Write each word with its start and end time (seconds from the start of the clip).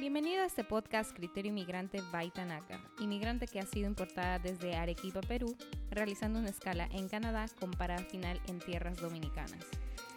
Bienvenido 0.00 0.40
a 0.40 0.46
este 0.46 0.64
podcast 0.64 1.14
Criterio 1.14 1.50
Inmigrante 1.50 2.00
by 2.10 2.30
Tanaka, 2.30 2.80
inmigrante 3.00 3.46
que 3.46 3.60
ha 3.60 3.66
sido 3.66 3.86
importada 3.86 4.38
desde 4.38 4.74
Arequipa, 4.74 5.20
Perú, 5.20 5.54
realizando 5.90 6.38
una 6.38 6.48
escala 6.48 6.88
en 6.90 7.06
Canadá 7.10 7.44
con 7.60 7.70
parada 7.72 8.02
final 8.04 8.40
en 8.46 8.60
tierras 8.60 8.96
dominicanas. 8.96 9.62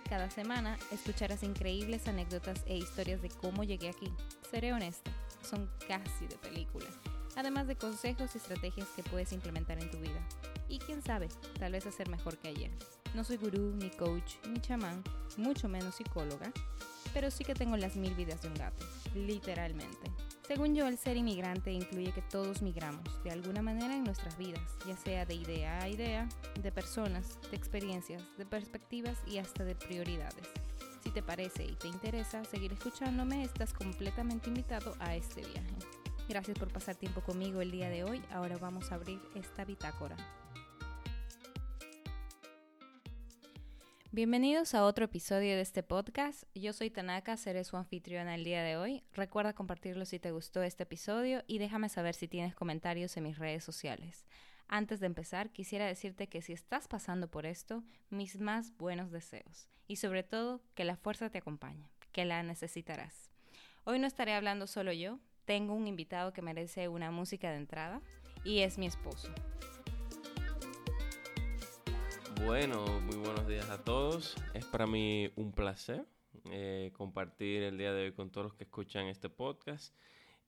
Cada 0.07 0.29
semana 0.29 0.77
escucharás 0.93 1.43
increíbles 1.43 2.07
anécdotas 2.07 2.63
e 2.65 2.77
historias 2.77 3.21
de 3.21 3.27
cómo 3.27 3.65
llegué 3.65 3.89
aquí. 3.89 4.09
Seré 4.49 4.71
honesta, 4.71 5.11
son 5.41 5.69
casi 5.85 6.27
de 6.27 6.37
película, 6.37 6.87
además 7.35 7.67
de 7.67 7.75
consejos 7.75 8.35
y 8.35 8.37
estrategias 8.37 8.87
que 8.95 9.03
puedes 9.03 9.33
implementar 9.33 9.83
en 9.83 9.91
tu 9.91 9.97
vida. 9.99 10.25
Y 10.69 10.79
quién 10.79 11.01
sabe, 11.01 11.27
tal 11.59 11.73
vez 11.73 11.85
hacer 11.85 12.07
mejor 12.07 12.37
que 12.37 12.47
ayer. 12.47 12.71
No 13.15 13.25
soy 13.25 13.35
gurú, 13.35 13.75
ni 13.75 13.89
coach, 13.89 14.35
ni 14.47 14.61
chamán, 14.61 15.03
mucho 15.35 15.67
menos 15.67 15.95
psicóloga, 15.95 16.53
pero 17.13 17.29
sí 17.29 17.43
que 17.43 17.53
tengo 17.53 17.75
las 17.75 17.97
mil 17.97 18.15
vidas 18.15 18.41
de 18.41 18.47
un 18.47 18.55
gato, 18.55 18.85
literalmente. 19.15 20.11
Según 20.47 20.75
yo, 20.75 20.87
el 20.87 20.97
ser 20.97 21.15
inmigrante 21.15 21.71
incluye 21.71 22.11
que 22.11 22.21
todos 22.21 22.61
migramos 22.61 23.03
de 23.23 23.31
alguna 23.31 23.61
manera 23.61 23.95
en 23.95 24.03
nuestras 24.03 24.37
vidas, 24.37 24.61
ya 24.85 24.97
sea 24.97 25.25
de 25.25 25.35
idea 25.35 25.81
a 25.81 25.87
idea, 25.87 26.27
de 26.61 26.71
personas, 26.71 27.39
de 27.49 27.55
experiencias, 27.55 28.21
de 28.37 28.45
perspectivas 28.45 29.17
y 29.25 29.37
hasta 29.37 29.63
de 29.63 29.75
prioridades. 29.75 30.47
Si 31.03 31.11
te 31.11 31.23
parece 31.23 31.63
y 31.63 31.75
te 31.75 31.87
interesa 31.87 32.43
seguir 32.43 32.73
escuchándome, 32.73 33.43
estás 33.43 33.73
completamente 33.73 34.49
invitado 34.49 34.95
a 34.99 35.15
este 35.15 35.41
viaje. 35.41 35.75
Gracias 36.27 36.57
por 36.57 36.71
pasar 36.71 36.95
tiempo 36.95 37.21
conmigo 37.21 37.61
el 37.61 37.71
día 37.71 37.89
de 37.89 38.03
hoy. 38.03 38.21
Ahora 38.31 38.57
vamos 38.57 38.91
a 38.91 38.95
abrir 38.95 39.21
esta 39.35 39.65
bitácora. 39.65 40.15
Bienvenidos 44.15 44.75
a 44.75 44.85
otro 44.85 45.05
episodio 45.05 45.55
de 45.55 45.61
este 45.61 45.81
podcast. 45.81 46.43
Yo 46.53 46.71
soy 46.71 46.91
Tanaka, 46.91 47.35
seré 47.35 47.63
su 47.63 47.77
anfitriona 47.77 48.35
el 48.35 48.43
día 48.43 48.61
de 48.61 48.77
hoy. 48.77 49.01
Recuerda 49.15 49.53
compartirlo 49.53 50.05
si 50.05 50.19
te 50.19 50.29
gustó 50.29 50.61
este 50.61 50.83
episodio 50.83 51.43
y 51.47 51.57
déjame 51.57 51.89
saber 51.89 52.13
si 52.13 52.27
tienes 52.27 52.53
comentarios 52.53 53.17
en 53.17 53.23
mis 53.23 53.39
redes 53.39 53.63
sociales. 53.63 54.27
Antes 54.67 54.99
de 54.99 55.07
empezar, 55.07 55.49
quisiera 55.49 55.87
decirte 55.87 56.29
que 56.29 56.43
si 56.43 56.53
estás 56.53 56.87
pasando 56.87 57.27
por 57.27 57.47
esto, 57.47 57.83
mis 58.11 58.39
más 58.39 58.77
buenos 58.77 59.09
deseos 59.09 59.67
y 59.87 59.95
sobre 59.95 60.21
todo 60.21 60.61
que 60.75 60.85
la 60.85 60.95
fuerza 60.95 61.31
te 61.31 61.39
acompañe, 61.39 61.89
que 62.11 62.23
la 62.23 62.43
necesitarás. 62.43 63.31
Hoy 63.83 63.97
no 63.97 64.05
estaré 64.05 64.35
hablando 64.35 64.67
solo 64.67 64.93
yo, 64.93 65.17
tengo 65.45 65.73
un 65.73 65.87
invitado 65.87 66.33
que 66.33 66.43
merece 66.43 66.87
una 66.87 67.09
música 67.09 67.49
de 67.49 67.57
entrada 67.57 67.99
y 68.43 68.59
es 68.59 68.77
mi 68.77 68.85
esposo. 68.85 69.33
Bueno, 72.45 72.85
muy 73.01 73.15
buenos 73.15 73.47
días 73.47 73.69
a 73.69 73.81
todos. 73.81 74.35
Es 74.53 74.65
para 74.65 74.85
mí 74.85 75.31
un 75.37 75.53
placer 75.53 76.05
eh, 76.51 76.91
compartir 76.93 77.63
el 77.63 77.77
día 77.77 77.93
de 77.93 78.03
hoy 78.03 78.11
con 78.13 78.31
todos 78.31 78.45
los 78.45 78.53
que 78.53 78.65
escuchan 78.65 79.07
este 79.07 79.29
podcast 79.29 79.95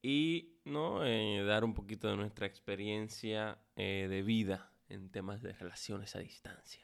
y 0.01 0.59
no 0.65 1.05
eh, 1.05 1.43
dar 1.45 1.63
un 1.63 1.73
poquito 1.73 2.09
de 2.09 2.17
nuestra 2.17 2.47
experiencia 2.47 3.57
eh, 3.77 4.07
de 4.09 4.21
vida 4.23 4.71
en 4.89 5.09
temas 5.09 5.41
de 5.41 5.53
relaciones 5.53 6.15
a 6.15 6.19
distancia. 6.19 6.83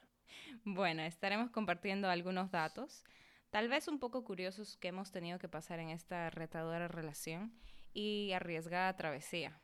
Bueno, 0.64 1.02
estaremos 1.02 1.52
compartiendo 1.52 2.10
algunos 2.10 2.50
datos, 2.50 3.04
tal 3.50 3.68
vez 3.68 3.90
un 3.90 4.00
poco 4.00 4.24
curiosos 4.24 4.78
que 4.78 4.88
hemos 4.88 5.12
tenido 5.12 5.40
que 5.40 5.50
pasar 5.50 5.80
en 5.80 5.90
esta 5.90 6.30
retadora 6.30 6.88
relación 6.88 7.54
y 7.94 8.32
arriesgada 8.32 8.96
travesía, 8.96 9.62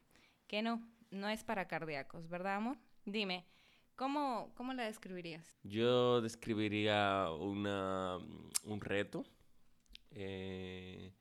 que 0.47 0.61
no, 0.61 0.85
no 1.09 1.29
es 1.29 1.43
para 1.43 1.67
cardíacos, 1.67 2.27
¿verdad, 2.27 2.55
amor? 2.55 2.77
Dime, 3.05 3.45
¿Cómo, 3.97 4.51
¿Cómo 4.53 4.73
la 4.73 4.83
describirías? 4.83 5.57
Yo 5.63 6.21
describiría 6.21 7.31
una, 7.31 8.19
un 8.63 8.79
reto 8.79 9.25
eh, 10.11 11.11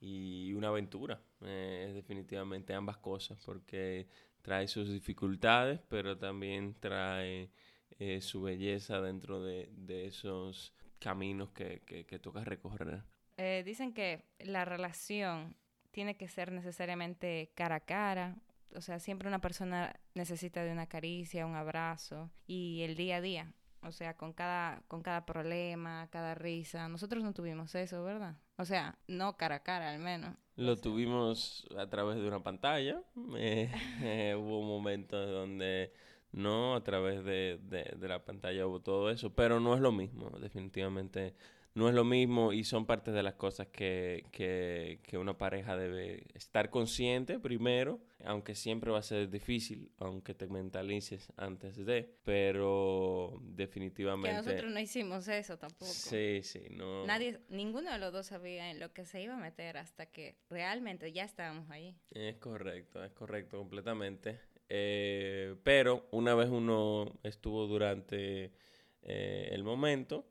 y 0.00 0.54
una 0.54 0.68
aventura. 0.68 1.20
Eh, 1.42 1.92
definitivamente 1.94 2.72
ambas 2.72 2.96
cosas, 2.96 3.38
porque 3.44 4.08
trae 4.40 4.66
sus 4.66 4.90
dificultades, 4.90 5.78
pero 5.90 6.16
también 6.16 6.74
trae 6.80 7.50
eh, 7.98 8.22
su 8.22 8.40
belleza 8.40 9.02
dentro 9.02 9.42
de, 9.42 9.68
de 9.72 10.06
esos 10.06 10.72
caminos 10.98 11.50
que, 11.50 11.82
que, 11.84 12.06
que 12.06 12.18
toca 12.18 12.42
recorrer. 12.42 13.02
dicen 13.62 13.92
que 13.92 14.24
la 14.38 14.64
relación 14.64 15.54
tiene 15.90 16.16
que 16.16 16.28
ser 16.28 16.50
necesariamente 16.50 17.52
cara 17.54 17.76
a 17.76 17.80
cara 17.80 18.36
o 18.76 18.80
sea, 18.80 18.98
siempre 18.98 19.28
una 19.28 19.40
persona 19.40 19.98
necesita 20.14 20.62
de 20.62 20.72
una 20.72 20.86
caricia, 20.86 21.46
un 21.46 21.54
abrazo 21.54 22.30
y 22.46 22.82
el 22.82 22.94
día 22.94 23.16
a 23.16 23.20
día. 23.20 23.52
O 23.82 23.92
sea, 23.92 24.16
con 24.16 24.32
cada, 24.32 24.82
con 24.88 25.02
cada 25.02 25.24
problema, 25.24 26.08
cada 26.10 26.34
risa. 26.34 26.88
Nosotros 26.88 27.22
no 27.22 27.32
tuvimos 27.32 27.74
eso, 27.74 28.02
¿verdad? 28.02 28.36
O 28.56 28.64
sea, 28.64 28.98
no 29.06 29.36
cara 29.36 29.56
a 29.56 29.62
cara 29.62 29.92
al 29.92 30.00
menos. 30.00 30.34
Lo 30.56 30.76
tuvimos 30.76 31.66
a 31.78 31.88
través 31.88 32.16
de 32.16 32.26
una 32.26 32.42
pantalla. 32.42 33.02
Eh, 33.36 33.70
eh, 34.02 34.34
hubo 34.36 34.62
momentos 34.62 35.30
donde 35.30 35.92
no, 36.32 36.74
a 36.74 36.82
través 36.82 37.24
de, 37.24 37.58
de, 37.62 38.08
la 38.08 38.24
pantalla 38.24 38.66
hubo 38.66 38.80
todo 38.80 39.10
eso, 39.10 39.34
pero 39.34 39.60
no 39.60 39.74
es 39.74 39.80
lo 39.80 39.92
mismo. 39.92 40.30
Definitivamente 40.40 41.34
no 41.76 41.90
es 41.90 41.94
lo 41.94 42.04
mismo 42.04 42.54
y 42.54 42.64
son 42.64 42.86
partes 42.86 43.12
de 43.12 43.22
las 43.22 43.34
cosas 43.34 43.66
que, 43.66 44.24
que, 44.32 44.98
que, 45.02 45.18
una 45.18 45.36
pareja 45.36 45.76
debe 45.76 46.26
estar 46.32 46.70
consciente 46.70 47.38
primero, 47.38 48.00
aunque 48.24 48.54
siempre 48.54 48.90
va 48.90 49.00
a 49.00 49.02
ser 49.02 49.28
difícil, 49.28 49.92
aunque 49.98 50.32
te 50.32 50.46
mentalices 50.46 51.30
antes 51.36 51.76
de, 51.76 52.16
pero 52.24 53.38
definitivamente... 53.42 54.30
Que 54.30 54.42
nosotros 54.42 54.72
no 54.72 54.80
hicimos 54.80 55.28
eso 55.28 55.58
tampoco. 55.58 55.92
Sí, 55.92 56.40
sí, 56.42 56.62
no... 56.70 57.04
Nadie, 57.04 57.40
ninguno 57.50 57.92
de 57.92 57.98
los 57.98 58.10
dos 58.10 58.24
sabía 58.24 58.70
en 58.70 58.80
lo 58.80 58.94
que 58.94 59.04
se 59.04 59.20
iba 59.20 59.34
a 59.34 59.38
meter 59.38 59.76
hasta 59.76 60.06
que 60.06 60.38
realmente 60.48 61.12
ya 61.12 61.24
estábamos 61.24 61.68
ahí. 61.70 61.94
Es 62.10 62.36
correcto, 62.36 63.04
es 63.04 63.12
correcto, 63.12 63.58
completamente. 63.58 64.40
Eh, 64.70 65.56
pero 65.62 66.08
una 66.10 66.34
vez 66.34 66.48
uno 66.48 67.20
estuvo 67.22 67.66
durante 67.66 68.52
eh, 69.02 69.48
el 69.52 69.62
momento, 69.62 70.26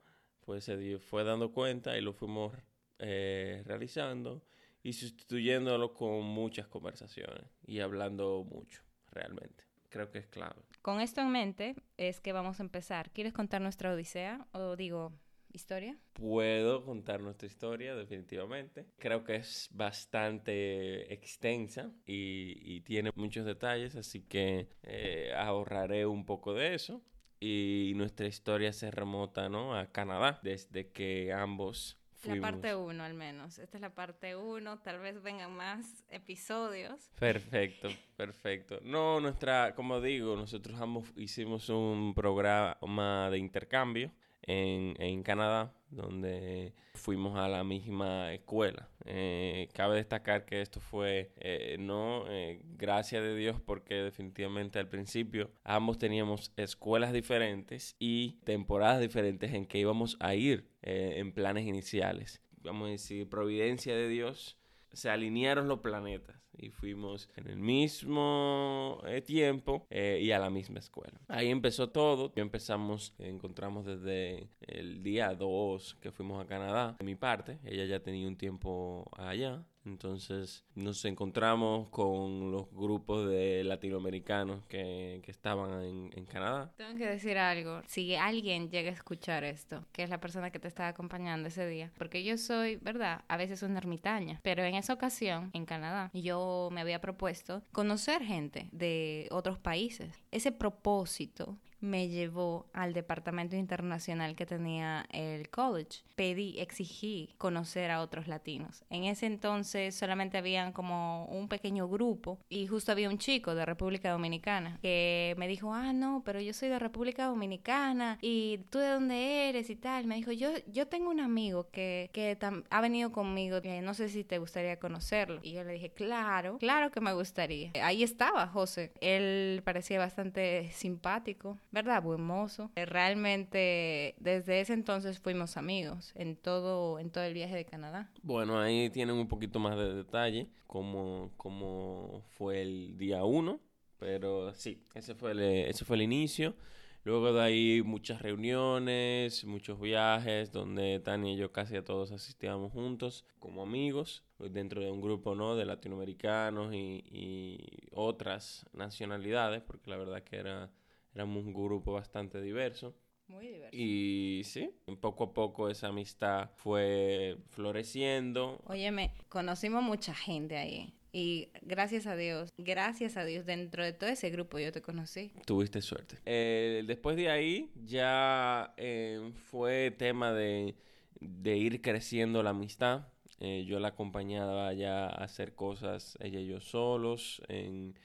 pues 0.45 0.63
se 0.63 0.99
fue 0.99 1.23
dando 1.23 1.51
cuenta 1.51 1.97
y 1.97 2.01
lo 2.01 2.13
fuimos 2.13 2.53
eh, 2.99 3.63
realizando 3.65 4.43
y 4.83 4.93
sustituyéndolo 4.93 5.93
con 5.93 6.23
muchas 6.23 6.67
conversaciones 6.67 7.45
y 7.65 7.79
hablando 7.79 8.43
mucho, 8.43 8.83
realmente. 9.11 9.63
Creo 9.89 10.11
que 10.11 10.19
es 10.19 10.27
clave. 10.27 10.61
Con 10.81 11.01
esto 11.01 11.21
en 11.21 11.31
mente 11.31 11.75
es 11.97 12.19
que 12.19 12.33
vamos 12.33 12.59
a 12.59 12.63
empezar. 12.63 13.11
¿Quieres 13.11 13.33
contar 13.33 13.61
nuestra 13.61 13.91
odisea 13.91 14.45
o 14.51 14.75
digo 14.75 15.13
historia? 15.51 15.97
Puedo 16.13 16.83
contar 16.83 17.21
nuestra 17.21 17.47
historia, 17.47 17.95
definitivamente. 17.95 18.85
Creo 18.99 19.23
que 19.23 19.37
es 19.37 19.69
bastante 19.71 21.11
extensa 21.13 21.91
y, 22.05 22.75
y 22.75 22.81
tiene 22.81 23.11
muchos 23.15 23.45
detalles, 23.45 23.95
así 23.95 24.21
que 24.21 24.69
eh, 24.83 25.33
ahorraré 25.35 26.05
un 26.05 26.25
poco 26.25 26.53
de 26.53 26.75
eso 26.75 27.01
y 27.39 27.93
nuestra 27.95 28.27
historia 28.27 28.73
se 28.73 28.91
remota 28.91 29.49
¿no? 29.49 29.75
a 29.77 29.87
Canadá, 29.87 30.39
desde 30.43 30.91
que 30.91 31.33
ambos 31.33 31.97
fuimos. 32.15 32.39
La 32.39 32.51
parte 32.51 32.75
1 32.75 33.03
al 33.03 33.13
menos. 33.13 33.59
Esta 33.59 33.77
es 33.77 33.81
la 33.81 33.93
parte 33.93 34.35
1, 34.35 34.79
tal 34.79 34.99
vez 34.99 35.21
vengan 35.21 35.55
más 35.55 36.03
episodios. 36.09 37.11
Perfecto, 37.19 37.89
perfecto. 38.17 38.79
No, 38.83 39.19
nuestra, 39.19 39.75
como 39.75 40.01
digo, 40.01 40.35
nosotros 40.35 40.79
ambos 40.79 41.05
hicimos 41.15 41.69
un 41.69 42.13
programa 42.13 43.29
de 43.29 43.37
intercambio 43.37 44.11
en, 44.47 44.95
en 44.99 45.23
Canadá, 45.23 45.73
donde 45.89 46.73
fuimos 46.93 47.37
a 47.37 47.47
la 47.47 47.63
misma 47.63 48.33
escuela. 48.33 48.89
Eh, 49.05 49.69
cabe 49.73 49.97
destacar 49.97 50.45
que 50.45 50.61
esto 50.61 50.79
fue, 50.79 51.31
eh, 51.37 51.77
no, 51.79 52.25
eh, 52.27 52.61
gracias 52.77 53.23
de 53.23 53.35
Dios, 53.35 53.61
porque 53.61 53.95
definitivamente 53.95 54.79
al 54.79 54.89
principio 54.89 55.51
ambos 55.63 55.97
teníamos 55.97 56.51
escuelas 56.57 57.13
diferentes 57.13 57.95
y 57.99 58.39
temporadas 58.43 58.99
diferentes 58.99 59.53
en 59.53 59.65
que 59.65 59.79
íbamos 59.79 60.17
a 60.19 60.35
ir 60.35 60.67
en 60.81 61.31
planes 61.31 61.65
iniciales. 61.65 62.41
Vamos 62.63 62.87
a 62.87 62.91
decir, 62.91 63.27
providencia 63.27 63.95
de 63.95 64.07
Dios, 64.07 64.57
se 64.95 65.09
alinearon 65.09 65.67
los 65.67 65.79
planetas 65.79 66.35
y 66.57 66.69
fuimos 66.69 67.29
en 67.35 67.47
el 67.47 67.57
mismo 67.57 69.01
eh, 69.05 69.21
tiempo 69.21 69.85
eh, 69.89 70.19
y 70.21 70.31
a 70.31 70.39
la 70.39 70.49
misma 70.49 70.79
escuela. 70.79 71.19
Ahí 71.27 71.49
empezó 71.49 71.89
todo. 71.89 72.31
Empezamos, 72.35 73.13
encontramos 73.19 73.85
desde 73.85 74.49
el 74.61 75.03
día 75.03 75.33
2 75.33 75.97
que 76.01 76.11
fuimos 76.11 76.43
a 76.43 76.47
Canadá. 76.47 76.95
De 76.99 77.05
mi 77.05 77.15
parte, 77.15 77.59
ella 77.63 77.85
ya 77.85 78.01
tenía 78.01 78.27
un 78.27 78.37
tiempo 78.37 79.09
allá. 79.17 79.65
Entonces 79.85 80.63
nos 80.73 81.03
encontramos 81.05 81.89
con 81.89 82.51
los 82.51 82.69
grupos 82.71 83.27
de 83.29 83.63
latinoamericanos 83.63 84.63
que, 84.67 85.21
que 85.23 85.31
estaban 85.31 85.83
en, 85.83 86.11
en, 86.15 86.25
Canadá. 86.25 86.71
Tengo 86.75 86.95
que 86.97 87.07
decir 87.07 87.37
algo. 87.37 87.81
Si 87.87 88.15
alguien 88.15 88.69
llega 88.69 88.89
a 88.89 88.93
escuchar 88.93 89.43
esto, 89.43 89.85
que 89.91 90.03
es 90.03 90.09
la 90.09 90.19
persona 90.19 90.51
que 90.51 90.59
te 90.59 90.67
estaba 90.67 90.89
acompañando 90.89 91.47
ese 91.47 91.67
día, 91.67 91.91
porque 91.97 92.23
yo 92.23 92.37
soy, 92.37 92.77
¿verdad? 92.77 93.23
A 93.27 93.37
veces 93.37 93.61
una 93.61 93.77
ermitaña, 93.77 94.39
pero 94.43 94.63
en 94.63 94.75
esa 94.75 94.93
ocasión, 94.93 95.51
en 95.53 95.65
Canadá, 95.65 96.09
yo 96.13 96.69
me 96.71 96.81
había 96.81 96.99
propuesto 96.99 97.63
conocer 97.71 98.23
gente 98.23 98.69
de 98.71 99.27
otros 99.31 99.59
países. 99.59 100.23
Ese 100.31 100.51
propósito 100.51 101.57
me 101.79 102.07
llevó 102.07 102.67
al 102.73 102.93
departamento 102.93 103.55
internacional 103.55 104.35
que 104.35 104.45
tenía 104.45 105.05
el 105.11 105.49
college. 105.49 106.03
Pedí, 106.15 106.59
exigí 106.59 107.35
conocer 107.37 107.91
a 107.91 108.01
otros 108.01 108.27
latinos. 108.27 108.83
En 108.89 109.03
ese 109.03 109.25
entonces 109.25 109.95
solamente 109.95 110.37
habían 110.37 110.71
como 110.71 111.25
un 111.25 111.47
pequeño 111.47 111.87
grupo 111.87 112.39
y 112.49 112.67
justo 112.67 112.91
había 112.91 113.09
un 113.09 113.17
chico 113.17 113.55
de 113.55 113.65
República 113.65 114.11
Dominicana 114.11 114.79
que 114.81 115.35
me 115.37 115.47
dijo, 115.47 115.73
ah, 115.73 115.93
no, 115.93 116.23
pero 116.25 116.39
yo 116.39 116.53
soy 116.53 116.69
de 116.69 116.79
República 116.79 117.25
Dominicana 117.25 118.17
y 118.21 118.59
tú 118.69 118.79
de 118.79 118.89
dónde 118.89 119.49
eres 119.49 119.69
y 119.69 119.75
tal. 119.75 120.05
Me 120.05 120.15
dijo, 120.15 120.31
yo, 120.31 120.49
yo 120.67 120.87
tengo 120.87 121.09
un 121.09 121.19
amigo 121.19 121.69
que, 121.69 122.09
que 122.13 122.37
ha 122.69 122.81
venido 122.81 123.11
conmigo, 123.11 123.61
que 123.61 123.81
no 123.81 123.93
sé 123.93 124.09
si 124.09 124.23
te 124.23 124.37
gustaría 124.37 124.79
conocerlo. 124.79 125.39
Y 125.43 125.53
yo 125.53 125.63
le 125.63 125.73
dije, 125.73 125.89
claro, 125.91 126.57
claro 126.57 126.91
que 126.91 127.01
me 127.01 127.13
gustaría. 127.13 127.71
Ahí 127.81 128.03
estaba 128.03 128.47
José. 128.47 128.93
Él 129.01 129.61
parecía 129.63 129.99
bastante 129.99 130.71
simpático 130.71 131.59
¿verdad? 131.75 132.01
Buen 132.01 132.21
mozo. 132.21 132.71
Eh, 132.77 132.85
realmente 132.85 134.15
desde 134.17 134.61
ese 134.61 134.71
entonces 134.71 135.19
fuimos 135.19 135.57
amigos 135.57 136.13
en 136.15 136.37
todo, 136.37 136.99
en 136.99 137.11
todo 137.11 137.25
el 137.25 137.33
viaje 137.33 137.53
de 137.53 137.65
Canadá. 137.65 138.09
Bueno, 138.23 138.57
ahí 138.57 138.89
tienen 138.89 139.17
un 139.17 139.27
poquito 139.27 139.59
más 139.59 139.75
de 139.75 139.93
detalle, 139.93 140.47
como, 140.67 141.33
como 141.35 142.23
fue 142.37 142.61
el 142.61 142.97
día 142.97 143.25
uno, 143.25 143.59
pero 143.99 144.53
sí, 144.53 144.85
ese 144.93 145.15
fue 145.15 145.31
el, 145.31 145.41
ese 145.41 145.83
fue 145.83 145.97
el 145.97 146.03
inicio. 146.03 146.55
Luego 147.03 147.33
de 147.33 147.41
ahí 147.41 147.81
muchas 147.83 148.21
reuniones, 148.21 149.43
muchos 149.43 149.77
viajes, 149.77 150.53
donde 150.53 151.01
Tania 151.01 151.33
y 151.33 151.35
yo 151.35 151.51
casi 151.51 151.75
a 151.75 151.83
todos 151.83 152.13
asistíamos 152.13 152.71
juntos 152.71 153.25
como 153.37 153.61
amigos, 153.61 154.23
dentro 154.39 154.81
de 154.81 154.89
un 154.89 155.01
grupo 155.01 155.35
¿no? 155.35 155.57
de 155.57 155.65
latinoamericanos 155.65 156.73
y, 156.73 157.03
y 157.11 157.89
otras 157.91 158.65
nacionalidades, 158.71 159.61
porque 159.61 159.89
la 159.89 159.97
verdad 159.97 160.23
que 160.23 160.37
era 160.37 160.71
éramos 161.15 161.45
un 161.45 161.53
grupo 161.53 161.93
bastante 161.93 162.41
diverso. 162.41 162.93
Muy 163.27 163.47
diverso. 163.47 163.75
Y 163.75 164.41
sí, 164.43 164.69
poco 165.01 165.23
a 165.23 165.33
poco 165.33 165.69
esa 165.69 165.87
amistad 165.87 166.51
fue 166.57 167.37
floreciendo. 167.49 168.61
Óyeme, 168.65 169.11
conocimos 169.29 169.81
mucha 169.81 170.13
gente 170.13 170.57
ahí. 170.57 170.93
Y 171.17 171.47
gracias 171.61 172.07
a 172.07 172.17
Dios, 172.17 172.49
gracias 172.57 173.15
a 173.15 173.23
Dios, 173.23 173.45
dentro 173.45 173.85
de 173.85 173.93
todo 173.93 174.09
ese 174.09 174.29
grupo 174.29 174.59
yo 174.59 174.73
te 174.73 174.81
conocí. 174.81 175.31
Tuviste 175.45 175.81
suerte. 175.81 176.17
Eh, 176.25 176.83
después 176.85 177.15
de 177.15 177.29
ahí 177.29 177.71
ya 177.85 178.73
eh, 178.75 179.31
fue 179.45 179.91
tema 179.91 180.33
de, 180.33 180.75
ir 181.21 181.81
creciendo 181.81 182.43
la 182.43 182.49
amistad. 182.49 183.07
Eh, 183.39 183.63
yo 183.65 183.79
la 183.79 183.89
acompañaba 183.89 184.73
ya 184.73 185.05
a 185.05 185.23
hacer 185.23 185.55
cosas, 185.55 186.17
ella 186.19 186.41
y 186.41 186.47
yo 186.47 186.59
solos, 186.59 187.41
en, 187.47 187.97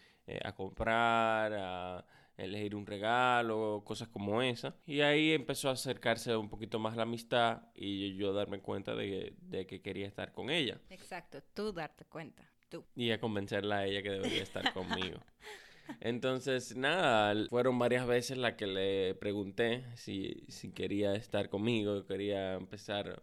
a 0.44 0.54
comprar, 0.54 1.52
a 1.52 2.06
elegir 2.36 2.74
un 2.74 2.86
regalo, 2.86 3.82
cosas 3.84 4.08
como 4.08 4.42
esa. 4.42 4.74
Y 4.86 5.00
ahí 5.00 5.32
empezó 5.32 5.68
a 5.68 5.72
acercarse 5.72 6.36
un 6.36 6.48
poquito 6.48 6.78
más 6.78 6.96
la 6.96 7.02
amistad 7.02 7.62
y 7.74 8.14
yo 8.16 8.32
darme 8.32 8.60
cuenta 8.60 8.94
de, 8.94 9.34
que 9.68 9.82
quería 9.82 10.06
estar 10.06 10.32
con 10.32 10.50
ella. 10.50 10.80
Exacto, 10.90 11.42
tú 11.54 11.72
darte 11.72 12.04
cuenta, 12.06 12.42
tú. 12.68 12.84
Y 12.94 13.10
a 13.10 13.20
convencerla 13.20 13.78
a 13.78 13.86
ella 13.86 14.02
que 14.02 14.10
debería 14.10 14.42
estar 14.42 14.72
conmigo. 14.72 15.18
Entonces, 16.00 16.76
nada, 16.76 17.34
fueron 17.48 17.78
varias 17.78 18.06
veces 18.06 18.38
las 18.38 18.54
que 18.54 18.66
le 18.66 19.14
pregunté 19.16 19.84
si, 19.96 20.44
si 20.48 20.70
quería 20.70 21.14
estar 21.14 21.48
conmigo, 21.48 22.06
quería 22.06 22.54
empezar 22.54 23.22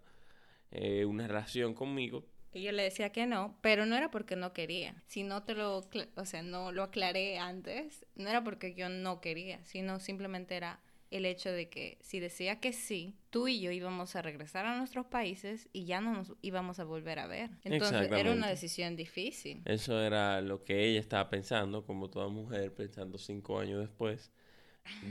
eh, 0.71 1.05
una 1.05 1.27
relación 1.27 1.73
conmigo. 1.73 2.25
Y 2.53 2.63
yo 2.63 2.71
le 2.71 2.83
decía 2.83 3.11
que 3.11 3.25
no, 3.25 3.57
pero 3.61 3.85
no 3.85 3.95
era 3.95 4.09
porque 4.09 4.35
no 4.35 4.53
quería. 4.53 5.03
Si 5.05 5.23
no 5.23 5.43
te 5.43 5.53
lo, 5.53 5.87
o 6.15 6.25
sea, 6.25 6.41
no 6.41 6.71
lo 6.71 6.83
aclaré 6.83 7.37
antes, 7.37 8.05
no 8.15 8.29
era 8.29 8.43
porque 8.43 8.73
yo 8.73 8.89
no 8.89 9.21
quería, 9.21 9.63
sino 9.63 9.99
simplemente 9.99 10.55
era 10.55 10.79
el 11.11 11.25
hecho 11.25 11.51
de 11.51 11.69
que 11.69 11.97
si 12.01 12.19
decía 12.19 12.59
que 12.59 12.73
sí, 12.73 13.15
tú 13.29 13.47
y 13.47 13.61
yo 13.61 13.71
íbamos 13.71 14.15
a 14.15 14.21
regresar 14.21 14.65
a 14.65 14.77
nuestros 14.77 15.05
países 15.05 15.69
y 15.71 15.85
ya 15.85 16.01
no 16.01 16.13
nos 16.13 16.33
íbamos 16.41 16.79
a 16.79 16.83
volver 16.83 17.19
a 17.19 17.27
ver. 17.27 17.51
Entonces 17.63 18.11
era 18.11 18.31
una 18.31 18.47
decisión 18.47 18.95
difícil. 18.95 19.61
Eso 19.65 20.01
era 20.01 20.41
lo 20.41 20.63
que 20.63 20.85
ella 20.85 20.99
estaba 20.99 21.29
pensando, 21.29 21.85
como 21.85 22.09
toda 22.09 22.27
mujer 22.27 22.73
pensando 22.73 23.17
cinco 23.17 23.59
años 23.59 23.79
después. 23.79 24.31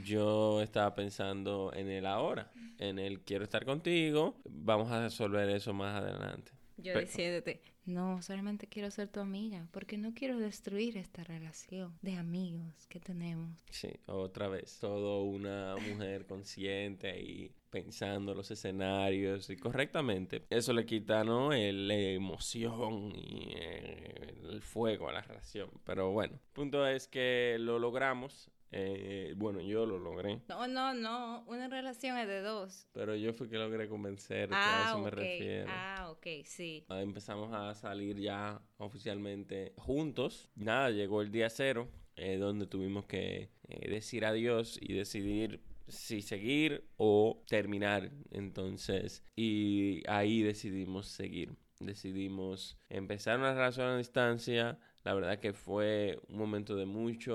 Yo 0.04 0.62
estaba 0.62 0.94
pensando 0.94 1.70
en 1.74 1.90
el 1.90 2.06
ahora, 2.06 2.50
en 2.78 2.98
el 2.98 3.20
quiero 3.20 3.44
estar 3.44 3.64
contigo, 3.64 4.40
vamos 4.44 4.90
a 4.90 5.02
resolver 5.02 5.48
eso 5.50 5.74
más 5.74 6.02
adelante. 6.02 6.52
Yo 6.76 6.98
diciéndote, 6.98 7.60
no, 7.86 8.20
solamente 8.20 8.66
quiero 8.66 8.90
ser 8.90 9.08
tu 9.08 9.20
amiga, 9.20 9.66
porque 9.70 9.96
no 9.96 10.12
quiero 10.12 10.38
destruir 10.38 10.96
esta 10.96 11.24
relación 11.24 11.96
de 12.02 12.16
amigos 12.16 12.86
que 12.88 13.00
tenemos. 13.00 13.64
Sí, 13.70 13.90
otra 14.06 14.48
vez, 14.48 14.78
todo 14.80 15.22
una 15.22 15.76
mujer 15.76 16.26
consciente 16.26 17.18
y 17.20 17.52
pensando 17.70 18.34
los 18.34 18.50
escenarios 18.50 19.48
y 19.50 19.56
correctamente. 19.56 20.44
Eso 20.50 20.72
le 20.72 20.84
quita, 20.84 21.24
¿no? 21.24 21.52
El, 21.52 21.88
la 21.88 21.94
emoción 21.94 23.12
y 23.14 23.54
el 23.54 24.62
fuego 24.62 25.08
a 25.08 25.12
la 25.12 25.22
relación. 25.22 25.70
Pero 25.84 26.10
bueno, 26.10 26.34
el 26.34 26.52
punto 26.52 26.86
es 26.86 27.06
que 27.06 27.56
lo 27.60 27.78
logramos. 27.78 28.50
Eh, 28.72 29.34
bueno, 29.36 29.60
yo 29.60 29.86
lo 29.86 29.98
logré. 29.98 30.42
No, 30.48 30.66
no, 30.66 30.92
no. 30.94 31.44
Una 31.46 31.68
relación 31.68 32.18
es 32.18 32.26
de 32.26 32.40
dos. 32.40 32.88
Pero 32.92 33.14
yo 33.14 33.32
fui 33.32 33.48
que 33.48 33.56
logré 33.56 33.88
convencer, 33.88 34.50
a 34.52 34.88
eso 34.88 34.98
me 34.98 35.10
refiero. 35.10 35.70
Ah, 35.70 36.10
ok, 36.10 36.26
sí. 36.44 36.84
Ah, 36.88 37.00
empezamos 37.00 37.52
a 37.52 37.74
salir 37.74 38.18
ya 38.18 38.60
oficialmente 38.78 39.72
juntos. 39.76 40.50
Nada, 40.54 40.90
llegó 40.90 41.22
el 41.22 41.30
día 41.30 41.48
cero, 41.48 41.88
eh, 42.16 42.36
donde 42.38 42.66
tuvimos 42.66 43.06
que 43.06 43.50
eh, 43.68 43.90
decir 43.90 44.24
adiós 44.24 44.78
y 44.80 44.94
decidir 44.94 45.62
si 45.88 46.22
seguir 46.22 46.88
o 46.96 47.42
terminar. 47.46 48.10
Entonces, 48.30 49.22
y 49.36 50.02
ahí 50.08 50.42
decidimos 50.42 51.06
seguir. 51.06 51.56
Decidimos 51.78 52.78
empezar 52.88 53.38
una 53.38 53.52
relación 53.52 53.88
a 53.88 53.98
distancia 53.98 54.78
la 55.06 55.14
verdad 55.14 55.38
que 55.38 55.52
fue 55.52 56.18
un 56.28 56.36
momento 56.36 56.74
de 56.74 56.84
mucha 56.84 57.30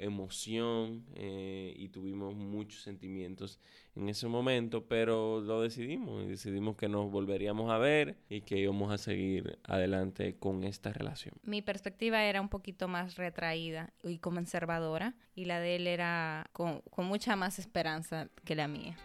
emoción 0.00 1.04
eh, 1.14 1.72
y 1.76 1.88
tuvimos 1.90 2.34
muchos 2.34 2.82
sentimientos 2.82 3.60
en 3.94 4.08
ese 4.08 4.26
momento, 4.26 4.86
pero 4.88 5.40
lo 5.40 5.60
decidimos 5.60 6.24
y 6.24 6.30
decidimos 6.30 6.76
que 6.76 6.88
nos 6.88 7.08
volveríamos 7.12 7.70
a 7.70 7.78
ver 7.78 8.16
y 8.28 8.40
que 8.40 8.58
íbamos 8.58 8.92
a 8.92 8.98
seguir 8.98 9.60
adelante 9.62 10.34
con 10.40 10.64
esta 10.64 10.92
relación. 10.92 11.36
Mi 11.44 11.62
perspectiva 11.62 12.24
era 12.24 12.40
un 12.40 12.48
poquito 12.48 12.88
más 12.88 13.14
retraída 13.14 13.92
y 14.02 14.18
conservadora 14.18 15.14
y 15.36 15.44
la 15.44 15.60
de 15.60 15.76
él 15.76 15.86
era 15.86 16.50
con, 16.52 16.80
con 16.90 17.06
mucha 17.06 17.36
más 17.36 17.60
esperanza 17.60 18.28
que 18.44 18.56
la 18.56 18.66
mía. 18.66 18.96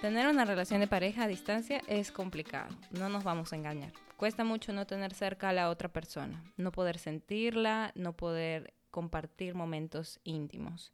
Tener 0.00 0.26
una 0.26 0.46
relación 0.46 0.80
de 0.80 0.86
pareja 0.86 1.24
a 1.24 1.28
distancia 1.28 1.82
es 1.86 2.10
complicado, 2.10 2.74
no 2.92 3.10
nos 3.10 3.24
vamos 3.24 3.52
a 3.52 3.56
engañar. 3.56 4.03
Cuesta 4.16 4.44
mucho 4.44 4.72
no 4.72 4.86
tener 4.86 5.12
cerca 5.12 5.48
a 5.48 5.52
la 5.52 5.70
otra 5.70 5.92
persona, 5.92 6.44
no 6.56 6.72
poder 6.72 6.98
sentirla, 6.98 7.92
no 7.94 8.12
poder 8.14 8.74
compartir 8.90 9.54
momentos 9.54 10.20
íntimos. 10.22 10.92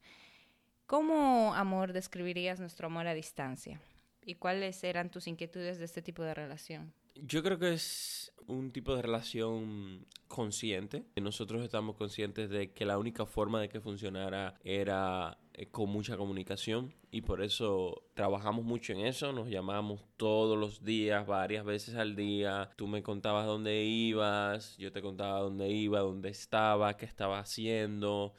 ¿Cómo, 0.86 1.54
amor, 1.54 1.92
describirías 1.92 2.58
nuestro 2.60 2.86
amor 2.86 3.06
a 3.06 3.14
distancia? 3.14 3.80
¿Y 4.22 4.36
cuáles 4.36 4.82
eran 4.84 5.10
tus 5.10 5.26
inquietudes 5.26 5.78
de 5.78 5.84
este 5.84 6.02
tipo 6.02 6.22
de 6.22 6.34
relación? 6.34 6.92
Yo 7.22 7.42
creo 7.42 7.58
que 7.58 7.74
es 7.74 8.32
un 8.46 8.72
tipo 8.72 8.94
de 8.96 9.02
relación 9.02 10.06
consciente. 10.26 11.04
Nosotros 11.16 11.62
estamos 11.62 11.96
conscientes 11.96 12.48
de 12.48 12.72
que 12.72 12.84
la 12.84 12.98
única 12.98 13.26
forma 13.26 13.60
de 13.60 13.68
que 13.68 13.80
funcionara 13.80 14.54
era 14.64 15.38
eh, 15.52 15.66
con 15.66 15.90
mucha 15.90 16.16
comunicación 16.16 16.94
y 17.10 17.22
por 17.22 17.42
eso 17.42 18.04
trabajamos 18.14 18.64
mucho 18.64 18.92
en 18.92 19.00
eso, 19.00 19.32
nos 19.32 19.48
llamamos 19.48 20.02
todos 20.16 20.56
los 20.56 20.82
días, 20.84 21.26
varias 21.26 21.64
veces 21.64 21.96
al 21.96 22.16
día, 22.16 22.70
tú 22.76 22.86
me 22.86 23.02
contabas 23.02 23.46
dónde 23.46 23.84
ibas, 23.84 24.76
yo 24.78 24.92
te 24.92 25.02
contaba 25.02 25.40
dónde 25.40 25.68
iba, 25.68 26.00
dónde 26.00 26.30
estaba, 26.30 26.96
qué 26.96 27.06
estaba 27.06 27.40
haciendo, 27.40 28.32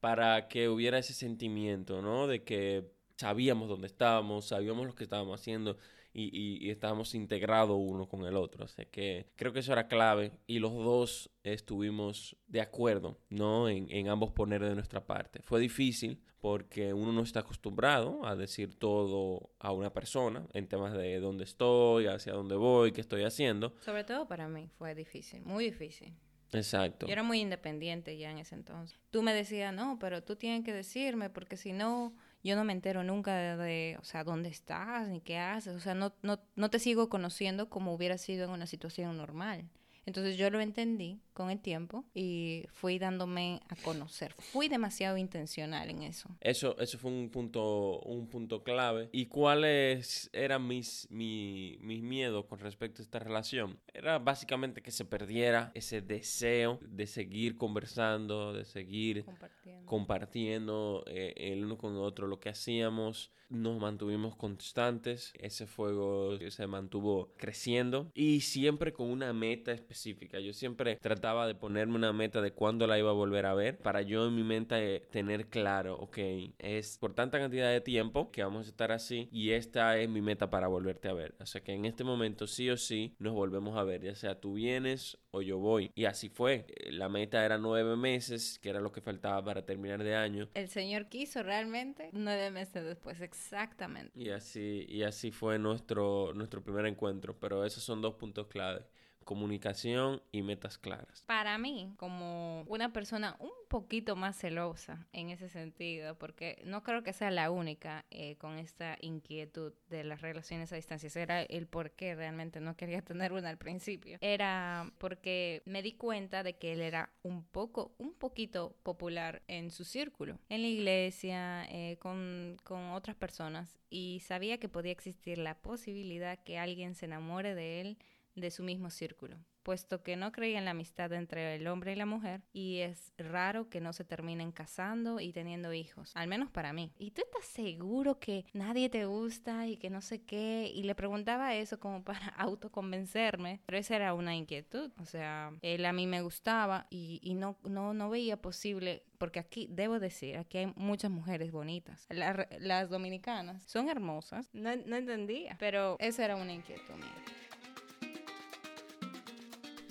para 0.00 0.48
que 0.48 0.68
hubiera 0.68 0.98
ese 0.98 1.14
sentimiento, 1.14 2.00
¿no? 2.00 2.26
De 2.26 2.44
que 2.44 2.92
sabíamos 3.16 3.68
dónde 3.68 3.88
estábamos, 3.88 4.46
sabíamos 4.46 4.86
lo 4.86 4.94
que 4.94 5.04
estábamos 5.04 5.40
haciendo 5.40 5.76
y, 6.12 6.70
estábamos 6.70 7.14
integrados 7.14 7.76
uno 7.78 8.08
con 8.08 8.24
el 8.24 8.36
otro. 8.36 8.64
Así 8.64 8.86
que 8.86 9.26
creo 9.36 9.52
que 9.52 9.60
eso 9.60 9.72
era 9.72 9.88
clave 9.88 10.32
y 10.46 10.58
los 10.58 10.72
dos 10.72 11.30
estuvimos 11.42 12.36
de 12.46 12.60
acuerdo, 12.60 13.18
¿no? 13.30 13.68
En, 13.68 13.86
en 13.90 14.08
ambos 14.08 14.32
poner 14.32 14.62
de 14.62 14.74
nuestra 14.74 15.06
parte. 15.06 15.40
Fue 15.42 15.60
difícil 15.60 16.20
porque 16.40 16.92
uno 16.92 17.12
no 17.12 17.22
está 17.22 17.40
acostumbrado 17.40 18.26
a 18.26 18.34
decir 18.34 18.74
todo 18.74 19.50
a 19.60 19.70
una 19.70 19.92
persona 19.92 20.44
en 20.52 20.66
temas 20.66 20.92
de 20.92 21.20
dónde 21.20 21.44
estoy, 21.44 22.06
hacia 22.06 22.32
dónde 22.32 22.56
voy, 22.56 22.90
qué 22.90 23.00
estoy 23.00 23.22
haciendo. 23.22 23.74
Sobre 23.80 24.02
todo 24.02 24.26
para 24.26 24.48
mí 24.48 24.68
fue 24.76 24.94
difícil, 24.94 25.42
muy 25.44 25.66
difícil. 25.66 26.12
Exacto. 26.52 27.06
Yo 27.06 27.12
era 27.12 27.22
muy 27.22 27.40
independiente 27.40 28.18
ya 28.18 28.30
en 28.30 28.38
ese 28.38 28.56
entonces. 28.56 28.98
Tú 29.10 29.22
me 29.22 29.32
decías, 29.32 29.72
no, 29.72 29.98
pero 29.98 30.22
tú 30.22 30.36
tienes 30.36 30.64
que 30.64 30.72
decirme 30.72 31.30
porque 31.30 31.56
si 31.56 31.72
no 31.72 32.14
yo 32.42 32.56
no 32.56 32.64
me 32.64 32.72
entero 32.72 33.04
nunca 33.04 33.56
de, 33.56 33.96
o 34.00 34.04
sea, 34.04 34.24
dónde 34.24 34.48
estás 34.48 35.08
ni 35.08 35.20
qué 35.20 35.38
haces, 35.38 35.74
o 35.74 35.80
sea, 35.80 35.94
no, 35.94 36.12
no, 36.22 36.40
no 36.56 36.70
te 36.70 36.78
sigo 36.78 37.08
conociendo 37.08 37.68
como 37.68 37.94
hubiera 37.94 38.18
sido 38.18 38.44
en 38.44 38.50
una 38.50 38.66
situación 38.66 39.16
normal. 39.16 39.68
Entonces 40.04 40.36
yo 40.36 40.50
lo 40.50 40.60
entendí 40.60 41.20
con 41.32 41.50
el 41.50 41.60
tiempo 41.60 42.04
y 42.14 42.66
fui 42.72 42.98
dándome 42.98 43.60
a 43.68 43.76
conocer. 43.76 44.34
Fui 44.38 44.68
demasiado 44.68 45.16
intencional 45.16 45.90
en 45.90 46.02
eso. 46.02 46.28
Eso, 46.40 46.78
eso 46.78 46.98
fue 46.98 47.10
un 47.10 47.30
punto, 47.30 48.00
un 48.00 48.28
punto 48.28 48.62
clave. 48.62 49.08
¿Y 49.12 49.26
cuáles 49.26 50.30
eran 50.32 50.66
mis, 50.66 51.08
mis 51.10 52.02
miedos 52.02 52.46
con 52.46 52.58
respecto 52.58 53.02
a 53.02 53.04
esta 53.04 53.18
relación? 53.18 53.78
Era 53.92 54.18
básicamente 54.18 54.82
que 54.82 54.90
se 54.90 55.04
perdiera 55.04 55.70
ese 55.74 56.00
deseo 56.00 56.78
de 56.82 57.06
seguir 57.06 57.56
conversando, 57.56 58.52
de 58.52 58.64
seguir 58.64 59.24
compartiendo, 59.24 59.86
compartiendo 59.86 61.04
eh, 61.06 61.34
el 61.36 61.64
uno 61.64 61.78
con 61.78 61.92
el 61.92 61.98
otro 61.98 62.26
lo 62.26 62.40
que 62.40 62.48
hacíamos 62.48 63.30
nos 63.52 63.78
mantuvimos 63.78 64.34
constantes, 64.34 65.32
ese 65.38 65.66
fuego 65.66 66.38
se 66.50 66.66
mantuvo 66.66 67.32
creciendo 67.36 68.10
y 68.14 68.40
siempre 68.40 68.92
con 68.92 69.10
una 69.10 69.32
meta 69.32 69.72
específica. 69.72 70.40
Yo 70.40 70.52
siempre 70.54 70.96
trataba 71.22 71.46
de 71.46 71.54
ponerme 71.54 71.94
una 71.94 72.12
meta 72.12 72.40
de 72.40 72.50
cuándo 72.50 72.88
la 72.88 72.98
iba 72.98 73.10
a 73.10 73.12
volver 73.12 73.46
a 73.46 73.54
ver 73.54 73.78
para 73.78 74.02
yo 74.02 74.26
en 74.26 74.34
mi 74.34 74.42
mente 74.42 75.06
tener 75.12 75.46
claro, 75.46 75.94
ok, 76.00 76.18
es 76.58 76.98
por 76.98 77.14
tanta 77.14 77.38
cantidad 77.38 77.70
de 77.70 77.80
tiempo 77.80 78.32
que 78.32 78.42
vamos 78.42 78.66
a 78.66 78.70
estar 78.70 78.90
así 78.90 79.28
y 79.30 79.50
esta 79.50 79.96
es 79.98 80.08
mi 80.08 80.20
meta 80.20 80.50
para 80.50 80.66
volverte 80.66 81.08
a 81.08 81.12
ver. 81.12 81.36
O 81.38 81.46
sea 81.46 81.62
que 81.62 81.74
en 81.74 81.84
este 81.84 82.02
momento 82.02 82.48
sí 82.48 82.68
o 82.70 82.76
sí 82.76 83.14
nos 83.20 83.34
volvemos 83.34 83.78
a 83.78 83.84
ver, 83.84 84.02
ya 84.02 84.16
sea 84.16 84.40
tú 84.40 84.54
vienes 84.54 85.16
o 85.30 85.42
yo 85.42 85.58
voy. 85.58 85.92
Y 85.94 86.06
así 86.06 86.28
fue. 86.28 86.66
La 86.90 87.08
meta 87.08 87.44
era 87.44 87.56
nueve 87.56 87.96
meses, 87.96 88.58
que 88.58 88.70
era 88.70 88.80
lo 88.80 88.90
que 88.90 89.00
faltaba 89.00 89.44
para 89.44 89.64
terminar 89.64 90.02
de 90.02 90.16
año. 90.16 90.48
El 90.54 90.70
Señor 90.70 91.06
quiso 91.08 91.44
realmente 91.44 92.10
nueve 92.12 92.50
meses 92.50 92.84
después, 92.84 93.20
exactamente. 93.20 94.10
Y 94.18 94.30
así, 94.30 94.86
y 94.88 95.04
así 95.04 95.30
fue 95.30 95.60
nuestro, 95.60 96.34
nuestro 96.34 96.64
primer 96.64 96.86
encuentro. 96.86 97.38
Pero 97.38 97.64
esos 97.64 97.84
son 97.84 98.02
dos 98.02 98.14
puntos 98.14 98.48
clave 98.48 98.84
comunicación 99.22 100.22
y 100.32 100.42
metas 100.42 100.78
claras. 100.78 101.22
Para 101.26 101.58
mí, 101.58 101.92
como 101.96 102.62
una 102.62 102.92
persona 102.92 103.36
un 103.38 103.50
poquito 103.68 104.16
más 104.16 104.36
celosa 104.36 105.06
en 105.12 105.30
ese 105.30 105.48
sentido, 105.48 106.18
porque 106.18 106.60
no 106.64 106.82
creo 106.82 107.02
que 107.02 107.12
sea 107.12 107.30
la 107.30 107.50
única 107.50 108.04
eh, 108.10 108.36
con 108.36 108.58
esta 108.58 108.98
inquietud 109.00 109.72
de 109.88 110.04
las 110.04 110.20
relaciones 110.20 110.72
a 110.72 110.76
distancia, 110.76 111.08
era 111.14 111.42
el 111.42 111.66
por 111.66 111.92
qué 111.92 112.14
realmente 112.14 112.60
no 112.60 112.76
quería 112.76 113.02
tener 113.02 113.32
una 113.32 113.48
al 113.48 113.58
principio. 113.58 114.18
Era 114.20 114.92
porque 114.98 115.62
me 115.64 115.82
di 115.82 115.92
cuenta 115.92 116.42
de 116.42 116.54
que 116.58 116.72
él 116.72 116.80
era 116.80 117.12
un 117.22 117.44
poco, 117.44 117.94
un 117.98 118.14
poquito 118.14 118.76
popular 118.82 119.42
en 119.48 119.70
su 119.70 119.84
círculo, 119.84 120.38
en 120.48 120.62
la 120.62 120.68
iglesia, 120.68 121.64
eh, 121.70 121.96
con, 121.98 122.56
con 122.64 122.90
otras 122.90 123.16
personas, 123.16 123.78
y 123.88 124.20
sabía 124.20 124.58
que 124.58 124.68
podía 124.68 124.92
existir 124.92 125.38
la 125.38 125.60
posibilidad 125.60 126.38
que 126.42 126.58
alguien 126.58 126.94
se 126.94 127.06
enamore 127.06 127.54
de 127.54 127.80
él 127.80 127.98
de 128.34 128.50
su 128.50 128.62
mismo 128.62 128.90
círculo, 128.90 129.38
puesto 129.62 130.02
que 130.02 130.16
no 130.16 130.32
creía 130.32 130.58
en 130.58 130.64
la 130.64 130.72
amistad 130.72 131.12
entre 131.12 131.56
el 131.56 131.66
hombre 131.66 131.92
y 131.92 131.96
la 131.96 132.06
mujer 132.06 132.42
y 132.52 132.78
es 132.78 133.12
raro 133.16 133.68
que 133.68 133.80
no 133.80 133.92
se 133.92 134.04
terminen 134.04 134.52
casando 134.52 135.20
y 135.20 135.32
teniendo 135.32 135.72
hijos, 135.72 136.12
al 136.14 136.28
menos 136.28 136.50
para 136.50 136.72
mí. 136.72 136.92
¿Y 136.98 137.12
tú 137.12 137.22
estás 137.22 137.46
seguro 137.46 138.18
que 138.18 138.44
nadie 138.52 138.88
te 138.88 139.04
gusta 139.04 139.66
y 139.66 139.76
que 139.76 139.90
no 139.90 140.00
sé 140.00 140.22
qué? 140.22 140.70
Y 140.74 140.82
le 140.84 140.94
preguntaba 140.94 141.54
eso 141.54 141.78
como 141.78 142.02
para 142.04 142.28
autoconvencerme, 142.38 143.60
pero 143.66 143.78
esa 143.78 143.96
era 143.96 144.14
una 144.14 144.34
inquietud, 144.34 144.90
o 144.98 145.04
sea, 145.04 145.52
él 145.62 145.84
a 145.84 145.92
mí 145.92 146.06
me 146.06 146.22
gustaba 146.22 146.86
y, 146.90 147.20
no, 147.36 147.58
no, 147.64 147.94
no 147.94 148.10
veía 148.10 148.40
posible 148.40 149.04
porque 149.18 149.38
aquí 149.38 149.68
debo 149.70 150.00
decir, 150.00 150.36
aquí 150.36 150.58
hay 150.58 150.72
muchas 150.76 151.10
mujeres 151.10 151.52
bonitas. 151.52 152.06
las 152.10 152.90
dominicanas 152.90 153.62
son 153.64 153.88
hermosas, 153.88 154.48
no, 154.52 154.74
no 154.76 154.96
entendía, 154.96 155.56
pero 155.58 155.96
esa 156.00 156.24
era 156.24 156.36
una 156.36 156.52
inquietud 156.52 156.94
mía. 156.94 157.41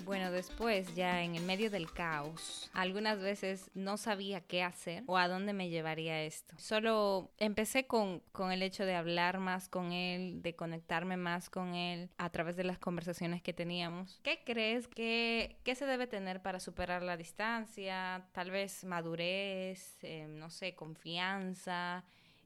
Bueno, 0.04 0.30
después, 0.32 0.94
ya 0.94 1.22
en 1.22 1.36
el 1.36 1.44
medio 1.44 1.70
del 1.70 1.90
caos, 1.92 2.70
algunas 2.72 3.20
veces 3.20 3.70
no 3.74 3.96
sabía 3.96 4.40
qué 4.40 4.62
hacer 4.62 5.04
o 5.06 5.16
a 5.16 5.28
dónde 5.28 5.52
me 5.52 5.68
llevaría 5.68 6.22
esto. 6.22 6.54
Solo 6.58 7.30
empecé 7.38 7.86
con, 7.86 8.20
con 8.32 8.52
el 8.52 8.62
hecho 8.62 8.84
de 8.84 8.94
hablar 8.94 9.38
más 9.38 9.68
con 9.68 9.92
él, 9.92 10.42
de 10.42 10.54
conectarme 10.54 11.16
más 11.16 11.50
con 11.50 11.74
él 11.74 12.10
a 12.18 12.30
través 12.30 12.56
de 12.56 12.64
las 12.64 12.78
conversaciones 12.78 13.42
que 13.42 13.52
teníamos. 13.52 14.20
¿Qué 14.22 14.42
crees 14.44 14.88
que, 14.88 15.56
se 15.64 15.86
debe 15.86 16.06
tener 16.06 16.42
para 16.42 16.60
superar 16.60 17.02
la 17.02 17.16
distancia? 17.16 18.26
Tal 18.32 18.50
vez 18.50 18.84
madurez, 18.84 19.96
eh, 20.02 20.26
no 20.28 20.50
sé, 20.50 20.74
confianza. 20.74 22.04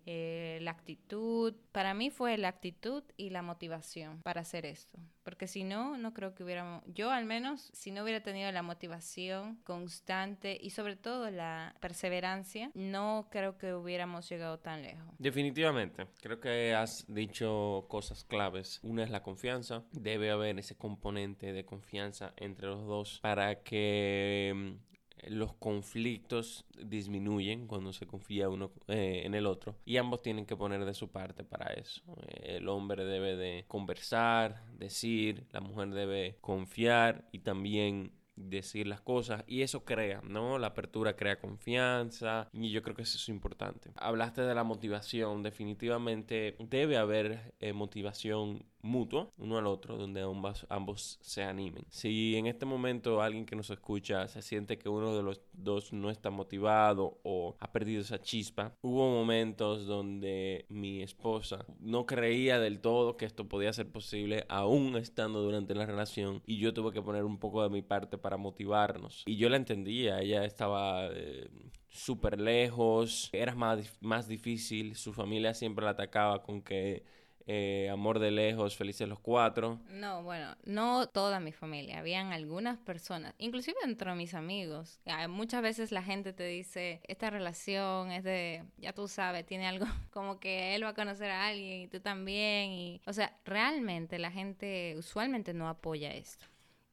Eh, 0.08 0.60
la 0.62 0.70
actitud. 0.70 1.54
Para 1.72 1.92
mí 1.92 2.10
fue 2.10 2.38
la 2.38 2.46
actitud 2.48 3.02
y 3.16 3.30
la 3.30 3.42
motivación 3.42 4.22
para 4.22 4.42
hacer 4.42 4.64
esto. 4.64 5.00
Porque 5.24 5.48
si 5.48 5.64
no, 5.64 5.98
no 5.98 6.14
creo 6.14 6.32
que 6.36 6.44
hubiéramos, 6.44 6.84
yo 6.86 7.10
al 7.10 7.24
menos, 7.24 7.70
si 7.74 7.90
no 7.90 8.04
hubiera 8.04 8.22
tenido 8.22 8.52
la 8.52 8.62
motivación 8.62 9.56
constante 9.64 10.56
y 10.60 10.70
sobre 10.70 10.94
todo 10.94 11.28
la 11.32 11.74
perseverancia, 11.80 12.70
no 12.74 13.26
creo 13.32 13.58
que 13.58 13.74
hubiéramos 13.74 14.28
llegado 14.28 14.60
tan 14.60 14.82
lejos. 14.82 15.12
Definitivamente, 15.18 16.06
creo 16.22 16.38
que 16.38 16.72
has 16.76 17.04
dicho 17.08 17.86
cosas 17.88 18.22
claves. 18.22 18.78
Una 18.84 19.02
es 19.02 19.10
la 19.10 19.24
confianza. 19.24 19.82
Debe 19.90 20.30
haber 20.30 20.56
ese 20.60 20.76
componente 20.76 21.52
de 21.52 21.64
confianza 21.64 22.32
entre 22.36 22.68
los 22.68 22.86
dos 22.86 23.18
para 23.20 23.64
que 23.64 24.52
mm, 24.54 24.95
los 25.28 25.54
conflictos 25.54 26.66
disminuyen 26.78 27.66
cuando 27.66 27.92
se 27.92 28.06
confía 28.06 28.48
uno 28.48 28.70
eh, 28.88 29.22
en 29.24 29.34
el 29.34 29.46
otro 29.46 29.76
y 29.84 29.96
ambos 29.96 30.22
tienen 30.22 30.46
que 30.46 30.56
poner 30.56 30.84
de 30.84 30.94
su 30.94 31.10
parte 31.10 31.44
para 31.44 31.72
eso. 31.72 32.02
el 32.28 32.68
hombre 32.68 33.04
debe 33.04 33.36
de 33.36 33.64
conversar, 33.68 34.62
decir, 34.78 35.46
la 35.52 35.60
mujer 35.60 35.90
debe 35.90 36.36
confiar 36.40 37.28
y 37.32 37.40
también 37.40 38.12
decir 38.36 38.86
las 38.86 39.00
cosas 39.00 39.42
y 39.46 39.62
eso 39.62 39.84
crea, 39.84 40.20
¿no? 40.22 40.58
La 40.58 40.68
apertura 40.68 41.16
crea 41.16 41.40
confianza 41.40 42.48
y 42.52 42.70
yo 42.70 42.82
creo 42.82 42.94
que 42.94 43.02
eso 43.02 43.16
es 43.16 43.28
importante. 43.28 43.90
Hablaste 43.96 44.42
de 44.42 44.54
la 44.54 44.64
motivación, 44.64 45.42
definitivamente 45.42 46.56
debe 46.58 46.98
haber 46.98 47.54
eh, 47.60 47.72
motivación 47.72 48.64
mutuo 48.86 49.32
uno 49.38 49.58
al 49.58 49.66
otro, 49.66 49.96
donde 49.96 50.22
ambos, 50.22 50.66
ambos 50.68 51.18
se 51.20 51.42
animen. 51.42 51.84
Si 51.90 52.36
en 52.36 52.46
este 52.46 52.66
momento 52.66 53.20
alguien 53.20 53.46
que 53.46 53.56
nos 53.56 53.70
escucha 53.70 54.28
se 54.28 54.42
siente 54.42 54.78
que 54.78 54.88
uno 54.88 55.16
de 55.16 55.22
los 55.22 55.40
dos 55.52 55.92
no 55.92 56.10
está 56.10 56.30
motivado 56.30 57.18
o 57.22 57.56
ha 57.60 57.72
perdido 57.72 58.02
esa 58.02 58.20
chispa, 58.20 58.74
hubo 58.82 59.10
momentos 59.10 59.86
donde 59.86 60.66
mi 60.68 61.02
esposa 61.02 61.66
no 61.80 62.06
creía 62.06 62.58
del 62.58 62.80
todo 62.80 63.16
que 63.16 63.26
esto 63.26 63.48
podía 63.48 63.72
ser 63.72 63.90
posible 63.90 64.44
aún 64.48 64.96
estando 64.96 65.42
durante 65.42 65.74
la 65.74 65.86
relación 65.86 66.42
y 66.46 66.58
yo 66.58 66.72
tuve 66.72 66.92
que 66.92 67.02
poner 67.02 67.24
un 67.24 67.38
poco 67.38 67.62
de 67.62 67.70
mi 67.70 67.82
parte 67.82 68.18
para 68.18 68.36
motivarnos. 68.36 69.24
Y 69.26 69.36
yo 69.36 69.48
la 69.48 69.56
entendía, 69.56 70.20
ella 70.20 70.44
estaba... 70.44 71.08
Eh, 71.12 71.48
súper 71.88 72.38
lejos, 72.40 73.30
era 73.32 73.54
más, 73.54 73.96
más 74.00 74.28
difícil, 74.28 74.96
su 74.96 75.12
familia 75.12 75.54
siempre 75.54 75.84
la 75.84 75.92
atacaba 75.92 76.42
con 76.42 76.60
que 76.60 77.04
eh, 77.46 77.88
Amor 77.92 78.18
de 78.18 78.32
Lejos, 78.32 78.76
Felices 78.76 79.08
los 79.08 79.20
Cuatro. 79.20 79.78
No, 79.90 80.22
bueno, 80.22 80.56
no 80.64 81.06
toda 81.06 81.38
mi 81.38 81.52
familia, 81.52 82.00
habían 82.00 82.32
algunas 82.32 82.78
personas, 82.78 83.34
inclusive 83.38 83.76
entre 83.84 84.14
mis 84.14 84.34
amigos. 84.34 85.00
Muchas 85.28 85.62
veces 85.62 85.92
la 85.92 86.02
gente 86.02 86.32
te 86.32 86.44
dice, 86.44 87.00
esta 87.04 87.30
relación 87.30 88.10
es 88.10 88.24
de, 88.24 88.64
ya 88.78 88.92
tú 88.92 89.06
sabes, 89.06 89.46
tiene 89.46 89.66
algo 89.66 89.86
como 90.10 90.40
que 90.40 90.74
él 90.74 90.84
va 90.84 90.90
a 90.90 90.94
conocer 90.94 91.30
a 91.30 91.46
alguien 91.46 91.82
y 91.82 91.88
tú 91.88 92.00
también. 92.00 92.72
Y, 92.72 93.00
o 93.06 93.12
sea, 93.12 93.38
realmente 93.44 94.18
la 94.18 94.30
gente 94.30 94.94
usualmente 94.98 95.54
no 95.54 95.68
apoya 95.68 96.12
esto. 96.12 96.46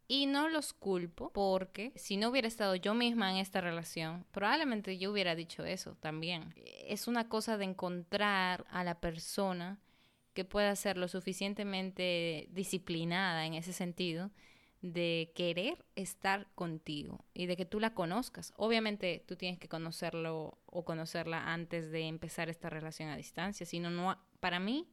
Y 0.07 0.27
no 0.27 0.50
los 0.50 0.74
culpo 0.74 1.31
porque 1.31 1.93
si 1.95 2.17
no 2.17 2.29
hubiera 2.29 2.48
estado 2.48 2.75
yo 2.75 2.93
misma 2.93 3.31
en 3.31 3.38
esta 3.38 3.62
relación, 3.62 4.25
probablemente 4.31 4.98
yo 4.98 5.12
hubiera 5.12 5.33
dicho 5.33 5.65
eso 5.65 5.95
también. 5.95 6.53
Es 6.86 7.07
una 7.07 7.29
cosa 7.29 7.57
de 7.57 7.65
encontrar 7.65 8.65
a 8.69 8.83
la 8.83 9.00
persona 9.00 9.79
que 10.34 10.46
pueda 10.46 10.75
ser 10.75 10.98
lo 10.98 11.08
suficientemente 11.08 12.48
disciplinada 12.52 13.46
en 13.46 13.54
ese 13.54 13.74
sentido 13.74 14.32
de 14.82 15.32
querer 15.34 15.86
estar 15.96 16.48
contigo 16.56 17.24
y 17.34 17.46
de 17.46 17.56
que 17.56 17.66
tú 17.66 17.80
la 17.80 17.94
conozcas. 17.94 18.54
Obviamente 18.58 19.24
tú 19.25 19.38
tienes 19.38 19.58
que 19.58 19.70
conocerlo 19.70 20.58
o 20.66 20.84
conocerla 20.84 21.54
antes 21.54 21.90
de 21.90 22.02
empezar 22.02 22.50
esta 22.50 22.70
relación 22.70 23.10
a 23.10 23.16
distancia, 23.16 23.66
sino 23.66 23.90
no 23.90 24.18
para 24.42 24.60
mí 24.60 24.90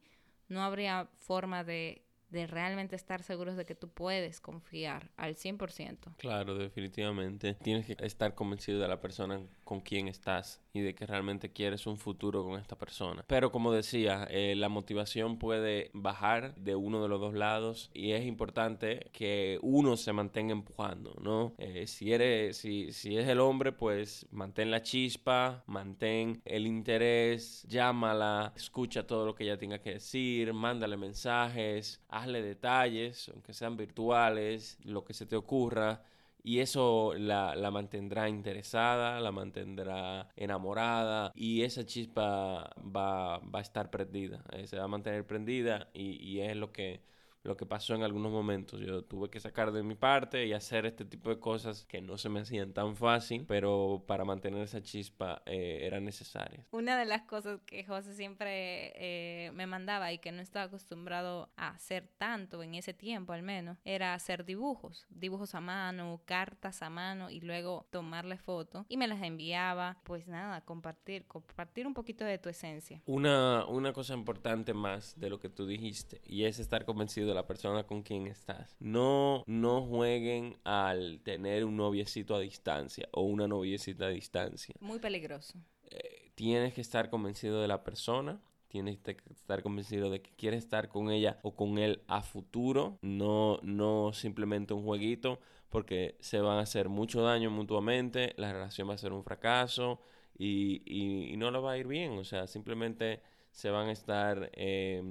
no 0.47 0.63
habría 0.63 1.09
forma 1.17 1.63
de 1.63 2.05
de 2.31 2.47
realmente 2.47 2.95
estar 2.95 3.23
seguros 3.23 3.57
de 3.57 3.65
que 3.65 3.75
tú 3.75 3.89
puedes 3.89 4.39
confiar 4.39 5.11
al 5.17 5.35
100%. 5.35 6.15
Claro, 6.17 6.57
definitivamente. 6.57 7.55
Tienes 7.55 7.85
que 7.85 7.95
estar 7.99 8.33
convencido 8.33 8.79
de 8.79 8.87
la 8.87 8.99
persona 8.99 9.41
con 9.63 9.81
quien 9.81 10.07
estás 10.07 10.61
y 10.73 10.81
de 10.81 10.95
que 10.95 11.05
realmente 11.05 11.51
quieres 11.51 11.85
un 11.87 11.97
futuro 11.97 12.43
con 12.43 12.59
esta 12.59 12.77
persona. 12.77 13.23
Pero 13.27 13.51
como 13.51 13.71
decía, 13.71 14.27
eh, 14.29 14.55
la 14.55 14.69
motivación 14.69 15.37
puede 15.37 15.91
bajar 15.93 16.55
de 16.55 16.75
uno 16.75 17.01
de 17.01 17.09
los 17.09 17.19
dos 17.19 17.33
lados 17.33 17.89
y 17.93 18.11
es 18.11 18.25
importante 18.25 19.09
que 19.11 19.59
uno 19.61 19.97
se 19.97 20.13
mantenga 20.13 20.53
empujando, 20.53 21.15
¿no? 21.21 21.53
Eh, 21.57 21.87
si 21.87 22.13
eres, 22.13 22.57
si, 22.57 22.91
si 22.91 23.17
es 23.17 23.27
el 23.27 23.39
hombre, 23.39 23.71
pues 23.71 24.27
mantén 24.31 24.71
la 24.71 24.81
chispa, 24.81 25.63
mantén 25.67 26.41
el 26.45 26.67
interés, 26.67 27.65
llámala, 27.67 28.53
escucha 28.55 29.05
todo 29.05 29.25
lo 29.25 29.35
que 29.35 29.43
ella 29.43 29.57
tenga 29.57 29.79
que 29.79 29.93
decir, 29.93 30.53
mándale 30.53 30.97
mensajes, 30.97 32.01
hazle 32.21 32.41
detalles, 32.41 33.29
aunque 33.29 33.53
sean 33.53 33.77
virtuales, 33.77 34.77
lo 34.83 35.03
que 35.03 35.13
se 35.13 35.25
te 35.25 35.35
ocurra. 35.35 36.03
Y 36.43 36.59
eso 36.59 37.13
la, 37.15 37.55
la, 37.55 37.69
mantendrá 37.69 38.27
interesada, 38.27 39.19
la 39.19 39.31
mantendrá 39.31 40.29
enamorada 40.35 41.31
y 41.35 41.61
esa 41.61 41.85
chispa 41.85 42.73
va, 42.79 43.37
va 43.39 43.59
a 43.59 43.61
estar 43.61 43.91
prendida, 43.91 44.43
eh, 44.51 44.65
se 44.65 44.77
va 44.77 44.85
a 44.85 44.87
mantener 44.87 45.27
prendida 45.27 45.89
y, 45.93 46.17
y 46.23 46.41
es 46.41 46.55
lo 46.55 46.71
que 46.71 47.01
lo 47.43 47.57
que 47.57 47.65
pasó 47.65 47.95
en 47.95 48.03
algunos 48.03 48.31
momentos. 48.31 48.79
Yo 48.79 49.03
tuve 49.03 49.29
que 49.29 49.39
sacar 49.39 49.71
de 49.71 49.83
mi 49.83 49.95
parte 49.95 50.45
y 50.45 50.53
hacer 50.53 50.85
este 50.85 51.05
tipo 51.05 51.29
de 51.29 51.39
cosas 51.39 51.85
que 51.85 52.01
no 52.01 52.17
se 52.17 52.29
me 52.29 52.41
hacían 52.41 52.73
tan 52.73 52.95
fácil, 52.95 53.45
pero 53.47 54.03
para 54.07 54.25
mantener 54.25 54.61
esa 54.61 54.81
chispa 54.81 55.41
eh, 55.45 55.79
eran 55.83 56.05
necesarias. 56.05 56.67
Una 56.71 56.97
de 56.97 57.05
las 57.05 57.23
cosas 57.23 57.59
que 57.65 57.83
José 57.83 58.13
siempre 58.13 58.93
eh, 58.95 59.51
me 59.53 59.65
mandaba 59.65 60.11
y 60.11 60.19
que 60.19 60.31
no 60.31 60.41
estaba 60.41 60.65
acostumbrado 60.65 61.49
a 61.55 61.69
hacer 61.69 62.07
tanto 62.17 62.61
en 62.63 62.75
ese 62.75 62.93
tiempo 62.93 63.33
al 63.33 63.43
menos, 63.43 63.77
era 63.83 64.13
hacer 64.13 64.45
dibujos, 64.45 65.07
dibujos 65.09 65.55
a 65.55 65.61
mano, 65.61 66.21
cartas 66.25 66.81
a 66.81 66.89
mano 66.89 67.29
y 67.29 67.41
luego 67.41 67.87
tomarle 67.91 68.37
fotos 68.37 68.85
y 68.87 68.97
me 68.97 69.07
las 69.07 69.21
enviaba. 69.21 69.97
Pues 70.03 70.27
nada, 70.27 70.61
compartir, 70.61 71.25
compartir 71.25 71.87
un 71.87 71.93
poquito 71.93 72.23
de 72.23 72.37
tu 72.37 72.49
esencia. 72.49 73.01
Una, 73.05 73.65
una 73.65 73.93
cosa 73.93 74.13
importante 74.13 74.73
más 74.73 75.19
de 75.19 75.29
lo 75.29 75.39
que 75.39 75.49
tú 75.49 75.65
dijiste 75.65 76.21
y 76.25 76.45
es 76.45 76.59
estar 76.59 76.85
convencido 76.85 77.30
la 77.33 77.47
persona 77.47 77.83
con 77.83 78.03
quien 78.03 78.27
estás. 78.27 78.75
No, 78.79 79.43
no 79.47 79.85
jueguen 79.85 80.57
al 80.63 81.21
tener 81.23 81.65
un 81.65 81.77
noviecito 81.77 82.35
a 82.35 82.39
distancia 82.39 83.07
o 83.11 83.21
una 83.21 83.47
noviecita 83.47 84.05
a 84.05 84.09
distancia. 84.09 84.75
Muy 84.79 84.99
peligroso. 84.99 85.59
Eh, 85.89 86.31
tienes 86.35 86.73
que 86.73 86.81
estar 86.81 87.09
convencido 87.09 87.61
de 87.61 87.67
la 87.67 87.83
persona. 87.83 88.41
Tienes 88.67 88.99
que 88.99 89.17
estar 89.29 89.61
convencido 89.63 90.09
de 90.09 90.21
que 90.21 90.31
quieres 90.31 90.63
estar 90.63 90.87
con 90.87 91.11
ella 91.11 91.39
o 91.43 91.55
con 91.55 91.77
él 91.77 92.03
a 92.07 92.21
futuro, 92.21 92.97
no, 93.01 93.59
no 93.63 94.13
simplemente 94.13 94.73
un 94.73 94.83
jueguito, 94.83 95.41
porque 95.69 96.15
se 96.21 96.39
van 96.39 96.57
a 96.57 96.61
hacer 96.61 96.87
mucho 96.87 97.21
daño 97.21 97.51
mutuamente, 97.51 98.33
la 98.37 98.53
relación 98.53 98.89
va 98.89 98.93
a 98.93 98.97
ser 98.97 99.11
un 99.11 99.25
fracaso 99.25 99.99
y, 100.37 100.81
y, 100.85 101.35
no 101.35 101.51
lo 101.51 101.61
va 101.61 101.73
a 101.73 101.77
ir 101.77 101.87
bien. 101.87 102.13
O 102.17 102.23
sea, 102.23 102.47
simplemente 102.47 103.21
se 103.51 103.69
van 103.69 103.89
a 103.89 103.91
estar 103.91 104.51
eh, 104.53 105.03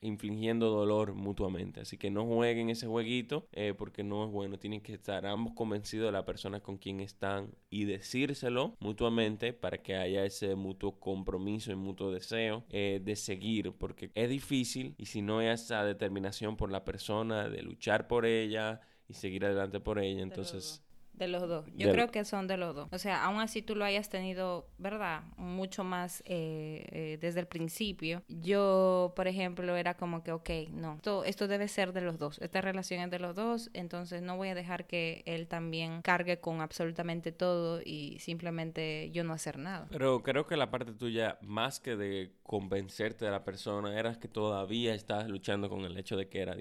infligiendo 0.00 0.70
dolor 0.70 1.14
mutuamente. 1.14 1.80
Así 1.80 1.96
que 1.96 2.10
no 2.10 2.26
jueguen 2.26 2.70
ese 2.70 2.86
jueguito 2.86 3.48
eh, 3.52 3.74
porque 3.76 4.02
no 4.02 4.24
es 4.24 4.30
bueno. 4.30 4.58
Tienen 4.58 4.80
que 4.80 4.94
estar 4.94 5.26
ambos 5.26 5.54
convencidos 5.54 6.06
de 6.06 6.12
la 6.12 6.24
persona 6.24 6.60
con 6.60 6.78
quien 6.78 7.00
están 7.00 7.54
y 7.70 7.84
decírselo 7.84 8.76
mutuamente 8.80 9.52
para 9.52 9.78
que 9.78 9.96
haya 9.96 10.24
ese 10.24 10.54
mutuo 10.54 10.98
compromiso 10.98 11.72
y 11.72 11.76
mutuo 11.76 12.10
deseo 12.10 12.64
eh, 12.70 13.00
de 13.02 13.16
seguir 13.16 13.72
porque 13.72 14.10
es 14.14 14.28
difícil 14.28 14.94
y 14.98 15.06
si 15.06 15.22
no 15.22 15.38
hay 15.38 15.48
esa 15.48 15.84
determinación 15.84 16.56
por 16.56 16.70
la 16.70 16.84
persona 16.84 17.48
de 17.48 17.62
luchar 17.62 18.08
por 18.08 18.26
ella 18.26 18.80
y 19.08 19.14
seguir 19.14 19.44
adelante 19.44 19.80
por 19.80 19.98
ella, 19.98 20.22
entonces 20.22 20.82
de 21.18 21.28
los 21.28 21.48
dos. 21.48 21.66
Yo 21.74 21.90
creo 21.92 22.10
que 22.10 22.24
son 22.24 22.46
de 22.46 22.56
los 22.56 22.74
dos. 22.74 22.88
O 22.92 22.98
sea, 22.98 23.24
aún 23.24 23.40
así 23.40 23.62
tú 23.62 23.74
lo 23.74 23.84
hayas 23.84 24.08
tenido, 24.08 24.68
¿verdad? 24.78 25.22
Mucho 25.36 25.84
más 25.84 26.22
eh, 26.26 26.86
eh, 26.90 27.18
desde 27.20 27.40
el 27.40 27.46
principio. 27.46 28.22
Yo, 28.28 29.12
por 29.16 29.28
ejemplo, 29.28 29.76
era 29.76 29.94
como 29.94 30.22
que, 30.22 30.32
ok, 30.32 30.50
no, 30.70 30.94
esto, 30.96 31.24
esto 31.24 31.48
debe 31.48 31.68
ser 31.68 31.92
de 31.92 32.00
los 32.00 32.18
dos. 32.18 32.38
Esta 32.38 32.60
relación 32.60 33.00
es 33.00 33.10
de 33.10 33.18
los 33.18 33.34
dos, 33.34 33.70
entonces 33.74 34.22
no 34.22 34.36
voy 34.36 34.48
a 34.48 34.54
dejar 34.54 34.86
que 34.86 35.22
él 35.26 35.48
también 35.48 36.02
cargue 36.02 36.40
con 36.40 36.60
absolutamente 36.60 37.32
todo 37.32 37.80
y 37.84 38.18
simplemente 38.20 39.10
yo 39.12 39.24
no 39.24 39.32
hacer 39.32 39.58
nada. 39.58 39.86
Pero 39.90 40.22
creo 40.22 40.46
que 40.46 40.56
la 40.56 40.70
parte 40.70 40.92
tuya, 40.92 41.38
más 41.42 41.80
que 41.80 41.96
de 41.96 42.32
convencerte 42.42 43.24
de 43.24 43.30
la 43.30 43.44
persona, 43.44 43.98
era 43.98 44.18
que 44.18 44.28
todavía 44.28 44.94
estabas 44.94 45.28
luchando 45.28 45.68
con 45.68 45.84
el 45.84 45.96
hecho 45.96 46.16
de 46.16 46.28
que 46.28 46.40
era 46.40 46.52
a 46.52 46.56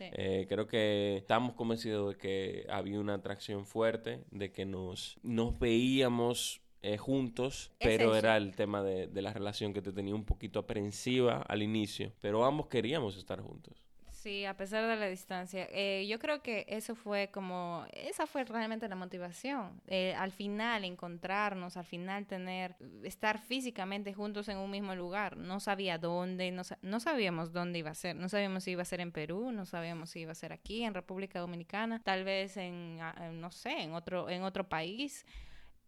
Eh, 0.00 0.46
creo 0.48 0.66
que 0.66 1.16
estamos 1.16 1.54
convencidos 1.54 2.14
de 2.14 2.18
que 2.18 2.66
había 2.68 3.00
una 3.00 3.14
atracción 3.14 3.66
fuerte, 3.66 4.24
de 4.30 4.52
que 4.52 4.64
nos, 4.64 5.18
nos 5.22 5.58
veíamos 5.58 6.60
eh, 6.82 6.98
juntos, 6.98 7.72
pero 7.78 8.14
era 8.14 8.36
el 8.36 8.54
tema 8.54 8.82
de, 8.82 9.06
de 9.06 9.22
la 9.22 9.32
relación 9.32 9.72
que 9.72 9.82
te 9.82 9.92
tenía 9.92 10.14
un 10.14 10.24
poquito 10.24 10.58
aprensiva 10.58 11.42
al 11.42 11.62
inicio, 11.62 12.12
pero 12.20 12.44
ambos 12.44 12.66
queríamos 12.68 13.16
estar 13.16 13.40
juntos. 13.40 13.85
Sí, 14.26 14.44
a 14.44 14.56
pesar 14.56 14.84
de 14.88 14.96
la 14.96 15.06
distancia. 15.06 15.68
Eh, 15.70 16.04
yo 16.08 16.18
creo 16.18 16.42
que 16.42 16.66
eso 16.68 16.96
fue 16.96 17.30
como, 17.30 17.86
esa 17.92 18.26
fue 18.26 18.42
realmente 18.42 18.88
la 18.88 18.96
motivación. 18.96 19.80
Eh, 19.86 20.16
al 20.18 20.32
final 20.32 20.84
encontrarnos, 20.84 21.76
al 21.76 21.84
final 21.84 22.26
tener, 22.26 22.74
estar 23.04 23.38
físicamente 23.38 24.12
juntos 24.14 24.48
en 24.48 24.58
un 24.58 24.68
mismo 24.68 24.96
lugar. 24.96 25.36
No 25.36 25.60
sabía 25.60 25.98
dónde, 25.98 26.50
no, 26.50 26.62
no 26.82 26.98
sabíamos 26.98 27.52
dónde 27.52 27.78
iba 27.78 27.90
a 27.92 27.94
ser. 27.94 28.16
No 28.16 28.28
sabíamos 28.28 28.64
si 28.64 28.72
iba 28.72 28.82
a 28.82 28.84
ser 28.84 29.00
en 29.00 29.12
Perú, 29.12 29.52
no 29.52 29.64
sabíamos 29.64 30.10
si 30.10 30.22
iba 30.22 30.32
a 30.32 30.34
ser 30.34 30.52
aquí, 30.52 30.82
en 30.82 30.94
República 30.94 31.38
Dominicana, 31.38 32.02
tal 32.02 32.24
vez 32.24 32.56
en, 32.56 32.98
ah, 33.00 33.30
no 33.32 33.52
sé, 33.52 33.80
en 33.80 33.94
otro, 33.94 34.28
en 34.28 34.42
otro 34.42 34.68
país. 34.68 35.24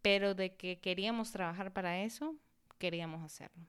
Pero 0.00 0.36
de 0.36 0.54
que 0.54 0.78
queríamos 0.78 1.32
trabajar 1.32 1.72
para 1.72 2.04
eso, 2.04 2.36
queríamos 2.78 3.20
hacerlo 3.24 3.66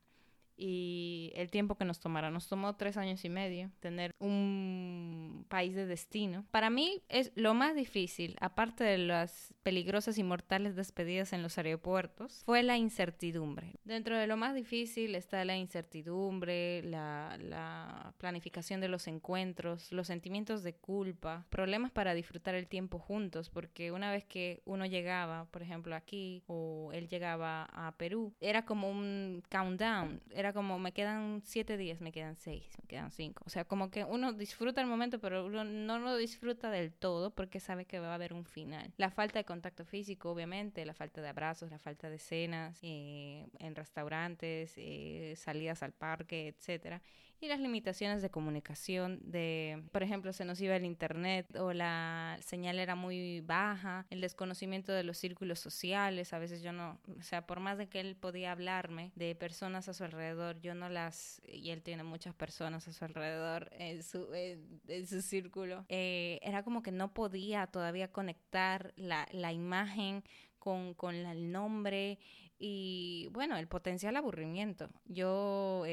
y 0.59 1.31
el 1.35 1.49
tiempo 1.49 1.75
que 1.75 1.85
nos 1.85 1.99
tomará. 1.99 2.29
Nos 2.29 2.47
tomó 2.47 2.75
tres 2.75 2.97
años 2.97 3.23
y 3.23 3.29
medio 3.29 3.71
tener 3.79 4.13
un 4.19 5.45
país 5.47 5.73
de 5.73 5.85
destino. 5.85 6.45
Para 6.51 6.69
mí 6.69 7.01
es 7.07 7.31
lo 7.35 7.53
más 7.53 7.75
difícil, 7.75 8.35
aparte 8.41 8.83
de 8.83 8.97
las 8.97 9.53
peligrosas 9.63 10.17
y 10.17 10.23
mortales 10.23 10.75
despedidas 10.75 11.31
en 11.31 11.41
los 11.43 11.57
aeropuertos, 11.57 12.43
fue 12.45 12.61
la 12.63 12.77
incertidumbre. 12.77 13.75
Dentro 13.85 14.17
de 14.17 14.27
lo 14.27 14.35
más 14.35 14.53
difícil 14.53 15.15
está 15.15 15.45
la 15.45 15.55
incertidumbre, 15.55 16.83
la, 16.83 17.37
la 17.39 18.13
planificación 18.17 18.81
de 18.81 18.89
los 18.89 19.07
encuentros, 19.07 19.91
los 19.93 20.07
sentimientos 20.07 20.63
de 20.63 20.73
culpa, 20.73 21.45
problemas 21.49 21.91
para 21.91 22.13
disfrutar 22.13 22.55
el 22.55 22.67
tiempo 22.67 22.99
juntos, 22.99 23.49
porque 23.49 23.91
una 23.91 24.11
vez 24.11 24.25
que 24.25 24.61
uno 24.65 24.85
llegaba, 24.85 25.45
por 25.51 25.61
ejemplo, 25.61 25.95
aquí 25.95 26.43
o 26.47 26.91
él 26.93 27.07
llegaba 27.07 27.63
a 27.71 27.93
Perú, 27.97 28.33
era 28.41 28.65
como 28.65 28.89
un 28.89 29.43
countdown, 29.49 30.21
era 30.31 30.48
como, 30.53 30.79
me 30.79 30.91
quedan 30.91 31.41
siete 31.43 31.77
días, 31.77 32.01
me 32.01 32.11
quedan 32.11 32.35
seis, 32.35 32.65
me 32.81 32.87
quedan 32.87 33.11
cinco. 33.11 33.43
O 33.45 33.49
sea, 33.49 33.65
como 33.65 33.89
que 33.91 34.03
uno 34.03 34.33
disfruta 34.33 34.81
el 34.81 34.87
momento, 34.87 35.19
pero 35.19 35.45
uno 35.45 35.63
no 35.63 35.99
lo 35.99 36.15
disfruta 36.15 36.69
del 36.71 36.93
todo 36.93 37.31
porque 37.31 37.59
sabe 37.59 37.85
que 37.85 37.99
va 37.99 38.11
a 38.11 38.15
haber 38.15 38.33
un 38.33 38.45
final. 38.45 38.93
La 38.97 39.09
falta 39.09 39.39
de 39.39 39.45
contacto 39.45 39.85
físico, 39.85 40.31
obviamente, 40.31 40.85
la 40.85 40.93
falta 40.93 41.21
de 41.21 41.29
abrazos, 41.29 41.71
la 41.71 41.79
falta 41.79 42.09
de 42.09 42.19
cenas 42.19 42.79
eh, 42.81 43.47
en 43.59 43.75
restaurantes, 43.75 44.73
eh, 44.77 45.33
salidas 45.37 45.83
al 45.83 45.93
parque, 45.93 46.47
etcétera 46.47 47.01
y 47.41 47.47
las 47.47 47.59
limitaciones 47.59 48.21
de 48.21 48.29
comunicación 48.29 49.19
de, 49.23 49.83
por 49.91 50.03
ejemplo, 50.03 50.33
se 50.33 50.45
nos 50.45 50.59
iba 50.61 50.75
el 50.75 50.85
internet 50.85 51.55
o 51.57 51.73
la 51.73 52.37
señal 52.41 52.79
era 52.79 52.95
muy 52.95 53.41
baja, 53.41 54.05
el 54.09 54.21
desconocimiento 54.21 54.91
de 54.91 55.03
los 55.03 55.17
círculos 55.17 55.59
sociales, 55.59 56.33
a 56.33 56.39
veces 56.39 56.61
yo 56.61 56.73
no, 56.73 56.99
o 57.17 57.21
sea, 57.21 57.47
por 57.47 57.59
más 57.59 57.77
de 57.77 57.87
que 57.87 58.01
él 58.01 58.15
podía 58.15 58.51
hablarme 58.51 59.11
de 59.15 59.35
personas 59.35 59.87
a 59.87 59.93
su 59.93 60.03
alrededor, 60.03 60.59
yo 60.59 60.75
no 60.75 60.89
las, 60.89 61.41
y 61.47 61.69
él 61.69 61.81
tiene 61.81 62.03
muchas 62.03 62.35
personas 62.35 62.87
a 62.87 62.93
su 62.93 63.05
alrededor 63.05 63.69
en 63.71 64.03
su, 64.03 64.33
en, 64.33 65.07
su 65.07 65.21
círculo, 65.21 65.85
eh, 65.87 66.39
era 66.41 66.63
como 66.63 66.83
que 66.83 66.91
no 66.91 67.13
podía 67.13 67.67
todavía 67.67 68.11
conectar 68.11 68.93
la, 68.97 69.27
la 69.31 69.53
imagen 69.53 70.23
con, 70.59 70.93
con 70.93 71.15
el 71.15 71.51
nombre 71.51 72.19
y 72.59 73.29
bueno, 73.31 73.57
el 73.57 73.67
potencial 73.67 74.17
aburrimiento. 74.17 74.89
Yo 75.05 75.85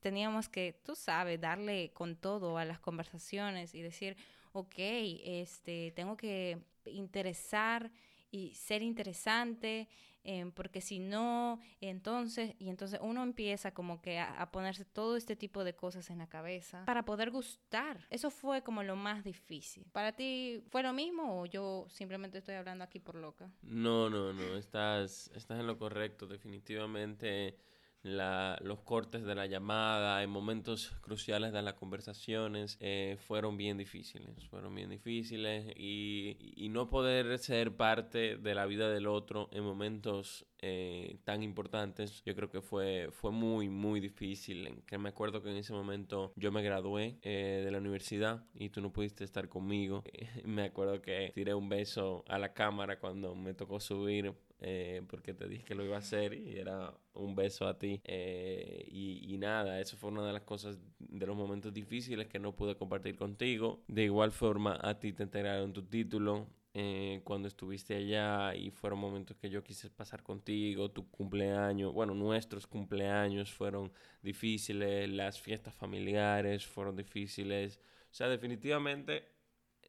teníamos 0.00 0.48
que, 0.48 0.80
tú 0.84 0.94
sabes, 0.94 1.40
darle 1.40 1.90
con 1.92 2.16
todo 2.16 2.58
a 2.58 2.64
las 2.64 2.78
conversaciones 2.78 3.74
y 3.74 3.82
decir, 3.82 4.16
ok, 4.52 4.74
este, 4.78 5.92
tengo 5.96 6.16
que 6.16 6.58
interesar 6.86 7.90
y 8.30 8.54
ser 8.54 8.82
interesante 8.82 9.88
Em, 10.24 10.52
porque 10.52 10.80
si 10.80 11.00
no, 11.00 11.58
entonces, 11.80 12.54
y 12.58 12.68
entonces 12.68 13.00
uno 13.02 13.22
empieza 13.24 13.74
como 13.74 14.00
que 14.00 14.20
a, 14.20 14.50
ponerse 14.52 14.84
todo 14.84 15.16
este 15.16 15.34
tipo 15.34 15.64
de 15.64 15.74
cosas 15.74 16.10
en 16.10 16.18
la 16.18 16.28
cabeza 16.28 16.84
para 16.84 17.04
poder 17.04 17.30
gustar. 17.30 18.06
Eso 18.10 18.30
fue 18.30 18.62
como 18.62 18.82
lo 18.82 18.94
más 18.94 19.24
difícil. 19.24 19.84
¿Para 19.92 20.12
ti 20.12 20.62
fue 20.70 20.82
lo 20.82 20.92
mismo 20.92 21.40
o 21.40 21.46
yo 21.46 21.86
simplemente 21.88 22.38
estoy 22.38 22.54
hablando 22.54 22.84
aquí 22.84 23.00
por 23.00 23.16
loca? 23.16 23.50
No, 23.62 24.08
no, 24.08 24.32
no, 24.32 24.56
estás, 24.56 25.30
estás 25.34 25.58
en 25.58 25.66
lo 25.66 25.76
correcto, 25.76 26.26
definitivamente 26.26 27.56
la, 28.02 28.58
los 28.62 28.80
cortes 28.80 29.24
de 29.24 29.34
la 29.34 29.46
llamada, 29.46 30.22
en 30.22 30.30
momentos 30.30 30.92
cruciales 31.00 31.52
de 31.52 31.62
las 31.62 31.74
conversaciones, 31.74 32.76
eh, 32.80 33.16
fueron 33.26 33.56
bien 33.56 33.78
difíciles, 33.78 34.44
fueron 34.48 34.74
bien 34.74 34.90
difíciles 34.90 35.72
y, 35.76 36.36
y, 36.56 36.68
no 36.68 36.88
poder 36.88 37.38
ser 37.38 37.76
parte 37.76 38.36
de 38.36 38.54
la 38.54 38.66
vida 38.66 38.88
del 38.88 39.06
otro 39.06 39.48
en 39.52 39.64
momentos 39.64 40.46
eh, 40.64 41.18
tan 41.24 41.42
importantes, 41.42 42.22
yo 42.24 42.36
creo 42.36 42.48
que 42.48 42.60
fue, 42.60 43.08
fue 43.10 43.32
muy, 43.32 43.68
muy 43.68 43.98
difícil. 43.98 44.82
Que 44.86 44.96
me 44.96 45.08
acuerdo 45.08 45.42
que 45.42 45.50
en 45.50 45.56
ese 45.56 45.72
momento 45.72 46.32
yo 46.36 46.52
me 46.52 46.62
gradué 46.62 47.18
eh, 47.22 47.62
de 47.64 47.70
la 47.72 47.78
universidad 47.78 48.44
y 48.54 48.70
tú 48.70 48.80
no 48.80 48.92
pudiste 48.92 49.24
estar 49.24 49.48
conmigo. 49.48 50.04
me 50.44 50.62
acuerdo 50.64 51.02
que 51.02 51.32
tiré 51.34 51.52
un 51.54 51.68
beso 51.68 52.24
a 52.28 52.38
la 52.38 52.52
cámara 52.52 53.00
cuando 53.00 53.34
me 53.34 53.54
tocó 53.54 53.80
subir 53.80 54.34
eh, 54.62 55.02
porque 55.08 55.34
te 55.34 55.48
dije 55.48 55.64
que 55.64 55.74
lo 55.74 55.84
iba 55.84 55.96
a 55.96 55.98
hacer 55.98 56.34
y 56.34 56.56
era 56.56 56.94
un 57.14 57.34
beso 57.34 57.66
a 57.66 57.78
ti. 57.78 58.00
Eh, 58.04 58.86
y, 58.88 59.34
y, 59.34 59.38
nada, 59.38 59.80
eso 59.80 59.96
fue 59.96 60.10
una 60.10 60.24
de 60.26 60.32
las 60.32 60.42
cosas, 60.42 60.78
de 60.98 61.26
los 61.26 61.36
momentos 61.36 61.72
difíciles 61.72 62.28
que 62.28 62.38
no 62.38 62.54
pude 62.54 62.76
compartir 62.76 63.16
contigo. 63.16 63.82
De 63.88 64.04
igual 64.04 64.30
forma, 64.30 64.78
a 64.80 64.98
ti 64.98 65.12
te 65.12 65.24
entregaron 65.24 65.72
tu 65.72 65.82
título. 65.82 66.46
Eh, 66.74 67.20
cuando 67.24 67.48
estuviste 67.48 67.94
allá 67.94 68.54
y 68.54 68.70
fueron 68.70 68.98
momentos 68.98 69.36
que 69.36 69.50
yo 69.50 69.62
quise 69.62 69.90
pasar 69.90 70.22
contigo, 70.22 70.90
tu 70.90 71.10
cumpleaños, 71.10 71.92
bueno, 71.92 72.14
nuestros 72.14 72.66
cumpleaños 72.66 73.52
fueron 73.52 73.92
difíciles, 74.22 75.06
las 75.10 75.38
fiestas 75.38 75.74
familiares 75.74 76.66
fueron 76.66 76.96
difíciles, 76.96 77.78
o 78.10 78.14
sea, 78.14 78.28
definitivamente 78.28 79.28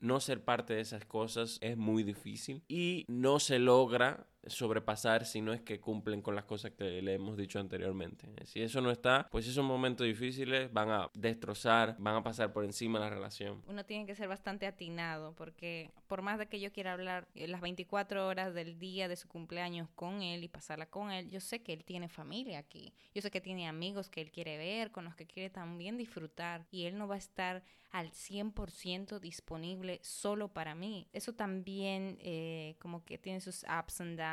no 0.02 0.20
ser 0.20 0.44
parte 0.44 0.74
de 0.74 0.82
esas 0.82 1.06
cosas 1.06 1.58
es 1.62 1.78
muy 1.78 2.04
difícil 2.04 2.66
y 2.68 3.06
no 3.08 3.40
se 3.40 3.60
logra 3.60 4.28
sobrepasar 4.48 5.26
si 5.26 5.42
no 5.42 5.54
es 5.54 5.62
que 5.62 5.80
cumplen 5.80 6.22
con 6.22 6.36
las 6.36 6.46
cosas 6.46 6.72
que 6.72 7.02
le 7.02 7.14
hemos 7.14 7.38
dicho 7.38 7.60
anteriormente. 7.60 8.28
Si 8.46 8.62
eso 8.62 8.82
no 8.82 8.92
está, 8.92 9.28
pues 9.32 9.48
esos 9.48 9.64
momentos 9.64 10.06
difíciles 10.06 10.72
van 10.72 10.90
a 10.90 11.10
destrozar, 11.14 11.96
van 12.00 12.16
a 12.16 12.24
pasar 12.24 12.52
por 12.54 12.66
encima 12.66 13.00
la 13.00 13.10
relación. 13.10 13.62
Uno 13.68 13.86
tiene 13.86 14.06
que 14.06 14.16
ser 14.16 14.28
bastante 14.28 14.68
atinado 14.68 15.34
porque 15.36 15.92
por 16.08 16.22
más 16.22 16.40
de 16.40 16.48
que 16.48 16.60
yo 16.60 16.72
quiera 16.72 16.94
hablar 16.94 17.28
eh, 17.36 17.48
las 17.48 17.62
24 17.62 18.28
horas 18.28 18.54
del 18.54 18.80
día 18.80 19.08
de 19.08 19.16
su 19.16 19.28
cumpleaños 19.28 19.90
con 19.96 20.22
él 20.22 20.44
y 20.44 20.48
pasarla 20.48 20.86
con 20.88 21.12
él, 21.12 21.30
yo 21.30 21.40
sé 21.40 21.62
que 21.62 21.74
él 21.74 21.84
tiene 21.84 22.10
familia 22.10 22.60
aquí. 22.60 22.94
Yo 23.14 23.22
sé 23.22 23.32
que 23.32 23.42
tiene 23.42 23.68
amigos 23.68 24.10
que 24.10 24.22
él 24.22 24.32
quiere 24.32 24.58
ver, 24.58 24.92
con 24.92 25.06
los 25.06 25.16
que 25.16 25.26
quiere 25.26 25.50
también 25.50 25.98
disfrutar 25.98 26.66
y 26.72 26.86
él 26.86 26.98
no 26.98 27.08
va 27.08 27.16
a 27.16 27.20
estar 27.20 27.64
al 27.92 28.12
100% 28.12 29.20
disponible 29.20 30.00
solo 30.02 30.52
para 30.52 30.74
mí. 30.74 31.08
Eso 31.14 31.34
también 31.34 32.18
eh, 32.22 32.76
como 32.80 33.06
que 33.06 33.20
tiene 33.20 33.40
sus 33.40 33.64
ups 33.64 34.02
and 34.02 34.18
downs 34.18 34.33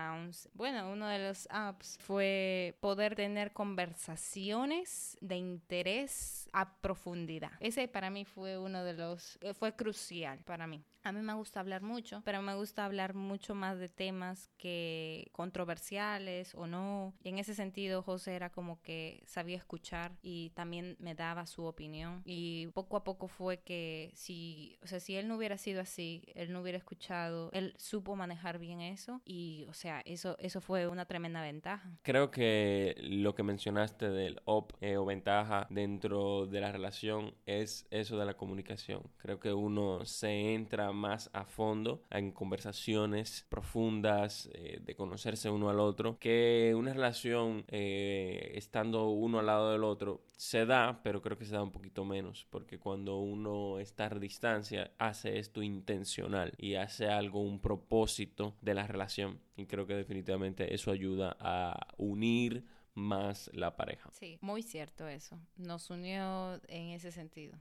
bueno, 0.55 0.91
uno 0.91 1.07
de 1.09 1.19
los 1.19 1.47
apps 1.51 1.99
fue 2.01 2.77
poder 2.81 3.15
tener 3.15 3.53
conversaciones 3.53 5.17
de 5.21 5.37
interés 5.37 6.49
a 6.53 6.73
profundidad. 6.81 7.53
Ese 7.61 7.89
para 7.89 8.11
mí 8.11 8.25
fue 8.25 8.59
uno 8.59 8.85
de 8.85 8.95
los, 8.95 9.39
eh, 9.41 9.55
fue 9.55 9.75
crucial 9.75 10.39
para 10.45 10.67
mí. 10.67 10.85
A 11.03 11.13
mí 11.13 11.21
me 11.23 11.35
gusta 11.35 11.61
hablar 11.61 11.83
mucho, 11.83 12.23
pero 12.25 12.43
me 12.43 12.55
gusta 12.55 12.85
hablar 12.85 13.15
mucho 13.15 13.55
más 13.55 13.79
de 13.79 13.89
temas 13.89 14.51
que 14.59 15.29
controversiales 15.33 16.55
o 16.55 16.67
no. 16.67 17.15
Y 17.23 17.31
en 17.31 17.39
ese 17.39 17.55
sentido, 17.55 18.03
José 18.03 18.35
era 18.35 18.51
como 18.51 18.81
que 18.83 19.23
sabía 19.27 19.57
escuchar 19.57 20.13
y 20.23 20.51
también 20.51 20.97
me 20.99 21.15
daba 21.15 21.47
su 21.47 21.65
opinión. 21.65 22.23
Y 22.25 22.67
poco 22.69 22.97
a 22.97 23.05
poco 23.05 23.29
fue 23.29 23.61
que 23.61 24.11
si, 24.15 24.79
o 24.83 24.87
sea, 24.87 25.01
si 25.01 25.17
él 25.17 25.27
no 25.27 25.37
hubiera 25.37 25.57
sido 25.57 25.81
así, 25.81 26.23
él 26.35 26.53
no 26.53 26.61
hubiera 26.61 26.77
escuchado, 26.77 27.51
él 27.53 27.75
supo 27.79 28.15
manejar 28.15 28.59
bien 28.59 28.81
eso 28.81 29.23
y, 29.25 29.65
o 29.69 29.73
sea, 29.73 30.03
eso, 30.05 30.37
eso 30.39 30.61
fue 30.61 30.87
una 30.87 31.07
tremenda 31.07 31.43
ventaja. 31.43 31.99
Creo 32.03 32.31
que 32.31 32.97
lo 33.01 33.35
que 33.35 33.43
mencionaste 33.43 34.11
del 34.11 34.41
op 34.45 34.73
eh, 34.81 34.99
o 34.99 35.05
ventaja 35.07 35.67
dentro 35.71 36.47
de 36.47 36.61
la 36.61 36.73
relación 36.73 37.35
es 37.47 37.87
eso 37.91 38.19
de 38.19 38.27
la 38.27 38.35
comunicación. 38.35 39.03
Creo 39.17 39.41
que 39.41 39.53
uno 39.53 40.05
se 40.05 40.55
entra 40.55 40.89
más 40.92 41.31
a 41.33 41.44
fondo 41.44 42.03
en 42.11 42.33
conversaciones 42.33 43.46
profundas, 43.48 44.48
eh, 44.53 44.81
de 44.83 44.94
conocerse 44.94 45.50
uno 45.50 45.70
al 45.70 45.81
otro, 45.81 46.18
que 46.18 46.74
una 46.76 46.92
relación 46.92 47.64
eh, 47.68 48.53
estando 48.55 49.09
uno 49.11 49.38
al 49.38 49.46
lado 49.46 49.72
del 49.72 49.85
otro 49.85 50.22
se 50.37 50.66
da, 50.66 51.00
pero 51.03 51.20
creo 51.22 51.37
que 51.37 51.44
se 51.44 51.55
da 51.55 51.62
un 51.62 51.72
poquito 51.72 52.05
menos, 52.05 52.46
porque 52.50 52.79
cuando 52.79 53.18
uno 53.18 53.79
está 53.79 54.07
a 54.07 54.18
distancia 54.18 54.92
hace 54.98 55.38
esto 55.38 55.62
intencional 55.62 56.53
y 56.57 56.74
hace 56.74 57.09
algo, 57.09 57.40
un 57.40 57.61
propósito 57.61 58.57
de 58.61 58.74
la 58.74 58.87
relación. 58.87 59.40
Y 59.57 59.66
creo 59.66 59.87
que 59.87 59.94
definitivamente 59.94 60.74
eso 60.74 60.90
ayuda 60.90 61.37
a 61.38 61.94
unir 61.98 62.64
más 62.94 63.50
la 63.55 63.76
pareja. 63.76 64.11
Sí, 64.12 64.38
muy 64.40 64.62
cierto 64.62 65.09
eso. 65.09 65.38
Nos 65.57 65.90
unió 65.90 66.61
en 66.68 66.90
ese 66.90 67.12
sentido. 67.12 67.57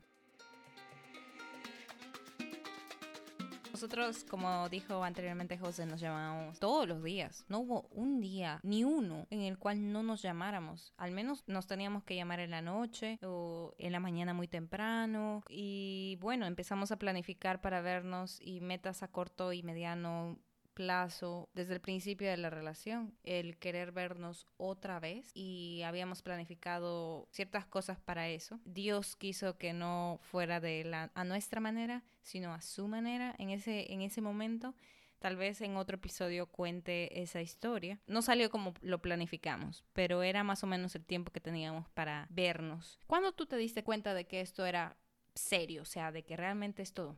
Nosotros, 3.72 4.26
como 4.30 4.68
dijo 4.70 5.04
anteriormente 5.04 5.58
José, 5.58 5.86
nos 5.86 6.02
llamábamos 6.02 6.60
todos 6.60 6.88
los 6.88 7.04
días. 7.04 7.46
No 7.48 7.60
hubo 7.60 7.88
un 7.92 8.20
día, 8.20 8.60
ni 8.64 8.84
uno, 8.84 9.28
en 9.30 9.42
el 9.42 9.58
cual 9.58 9.92
no 9.92 10.04
nos 10.04 10.22
llamáramos. 10.22 10.94
Al 10.98 11.12
menos 11.12 11.44
nos 11.48 11.68
teníamos 11.68 12.04
que 12.04 12.16
llamar 12.16 12.40
en 12.40 12.52
la 12.52 12.62
noche 12.62 13.20
o 13.24 13.76
en 13.78 13.92
la 13.92 14.00
mañana 14.00 14.34
muy 14.34 14.48
temprano. 14.48 15.44
Y 15.50 16.18
bueno, 16.20 16.46
empezamos 16.46 16.92
a 16.92 16.98
planificar 16.98 17.62
para 17.62 17.82
vernos 17.82 18.40
y 18.42 18.60
metas 18.62 19.04
a 19.04 19.08
corto 19.08 19.54
y 19.54 19.64
mediano 19.64 20.38
plazo 20.80 21.50
desde 21.54 21.74
el 21.74 21.82
principio 21.82 22.30
de 22.30 22.38
la 22.38 22.50
relación, 22.50 23.14
el 23.24 23.58
querer 23.58 23.92
vernos 23.92 24.48
otra 24.56 25.02
vez 25.02 25.30
y 25.34 25.82
habíamos 25.84 26.22
planificado 26.22 27.28
ciertas 27.32 27.66
cosas 27.66 28.00
para 28.00 28.30
eso. 28.30 28.62
Dios 28.64 29.18
quiso 29.18 29.58
que 29.58 29.74
no 29.74 30.22
fuera 30.22 30.62
de 30.62 30.86
la, 30.86 31.12
a 31.16 31.26
nuestra 31.26 31.60
manera, 31.60 32.06
sino 32.22 32.54
a 32.54 32.62
su 32.62 32.88
manera 32.88 33.36
en 33.40 33.50
ese, 33.50 33.92
en 33.92 34.02
ese 34.02 34.22
momento. 34.22 34.74
Tal 35.20 35.36
vez 35.36 35.60
en 35.60 35.76
otro 35.76 35.98
episodio 35.98 36.46
cuente 36.46 37.22
esa 37.22 37.42
historia. 37.42 38.00
No 38.08 38.22
salió 38.22 38.50
como 38.50 38.74
lo 38.80 39.02
planificamos, 39.02 39.84
pero 39.92 40.24
era 40.24 40.46
más 40.46 40.64
o 40.64 40.68
menos 40.68 40.96
el 40.96 41.04
tiempo 41.04 41.34
que 41.34 41.42
teníamos 41.42 41.90
para 41.90 42.26
vernos. 42.30 43.02
¿Cuándo 43.06 43.34
tú 43.34 43.48
te 43.48 43.58
diste 43.58 43.84
cuenta 43.84 44.14
de 44.14 44.28
que 44.28 44.40
esto 44.40 44.66
era 44.66 44.96
serio? 45.36 45.82
O 45.82 45.86
sea, 45.86 46.14
de 46.14 46.24
que 46.24 46.38
realmente 46.38 46.84
esto, 46.84 47.18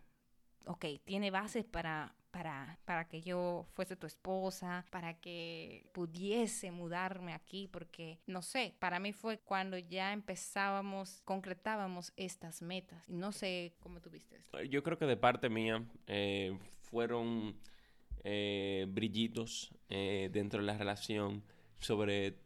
ok, 0.66 0.86
tiene 1.04 1.30
bases 1.30 1.64
para, 1.64 2.16
para, 2.32 2.80
para 2.86 3.08
que 3.08 3.22
yo 3.22 3.66
fuese 3.74 3.96
tu 3.96 4.08
esposa, 4.08 4.86
para 4.90 5.20
que 5.20 5.90
pudiese 5.94 6.72
mudarme 6.72 7.34
aquí, 7.34 7.68
porque 7.68 8.20
no 8.26 8.42
sé, 8.42 8.74
para 8.80 9.00
mí 9.00 9.14
fue 9.14 9.40
cuando 9.40 9.78
ya 9.78 10.14
empezábamos, 10.14 11.22
concretábamos 11.26 12.14
estas 12.16 12.62
metas. 12.62 13.08
No 13.10 13.32
sé 13.32 13.76
cómo 13.80 14.02
tuviste 14.02 14.38
esto. 14.38 14.62
Yo 14.64 14.82
creo 14.84 14.98
que 14.98 15.06
de 15.06 15.18
parte 15.18 15.50
mía 15.50 15.84
eh, 16.08 16.58
fueron 16.80 17.56
eh, 18.24 18.86
brillitos 18.90 19.74
eh, 19.90 20.30
dentro 20.32 20.62
de 20.62 20.66
la 20.66 20.78
relación 20.78 21.44
sobre 21.80 22.38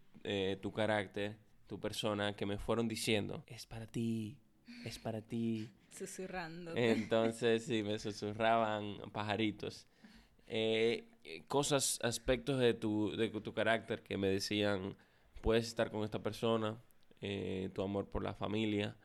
tu 0.60 0.72
carácter, 0.72 1.38
tu 1.68 1.80
persona, 1.80 2.36
que 2.36 2.48
me 2.48 2.58
fueron 2.58 2.88
diciendo, 2.88 3.44
es 3.46 3.68
para 3.68 3.86
ti, 3.86 4.40
es 4.84 4.98
para 4.98 5.22
ti. 5.22 5.70
Susurrando. 5.96 6.74
Entonces, 6.76 7.64
sí, 7.66 7.84
me 7.84 7.98
susurraban 8.00 8.98
pajaritos. 9.12 9.88
Eh, 10.48 11.08
cosas, 11.48 12.00
aspectos 12.04 12.60
de 12.60 12.74
tu, 12.74 13.16
de 13.16 13.30
tu 13.30 13.54
carácter 13.54 14.04
que 14.04 14.18
me 14.18 14.28
decían, 14.28 14.96
puedes 15.42 15.68
estar 15.68 15.92
con 15.92 16.04
esta 16.04 16.22
persona, 16.22 16.78
eh, 17.22 17.70
tu 17.74 17.82
amor 17.82 18.10
por 18.10 18.24
la 18.24 18.34
familia, 18.34 18.96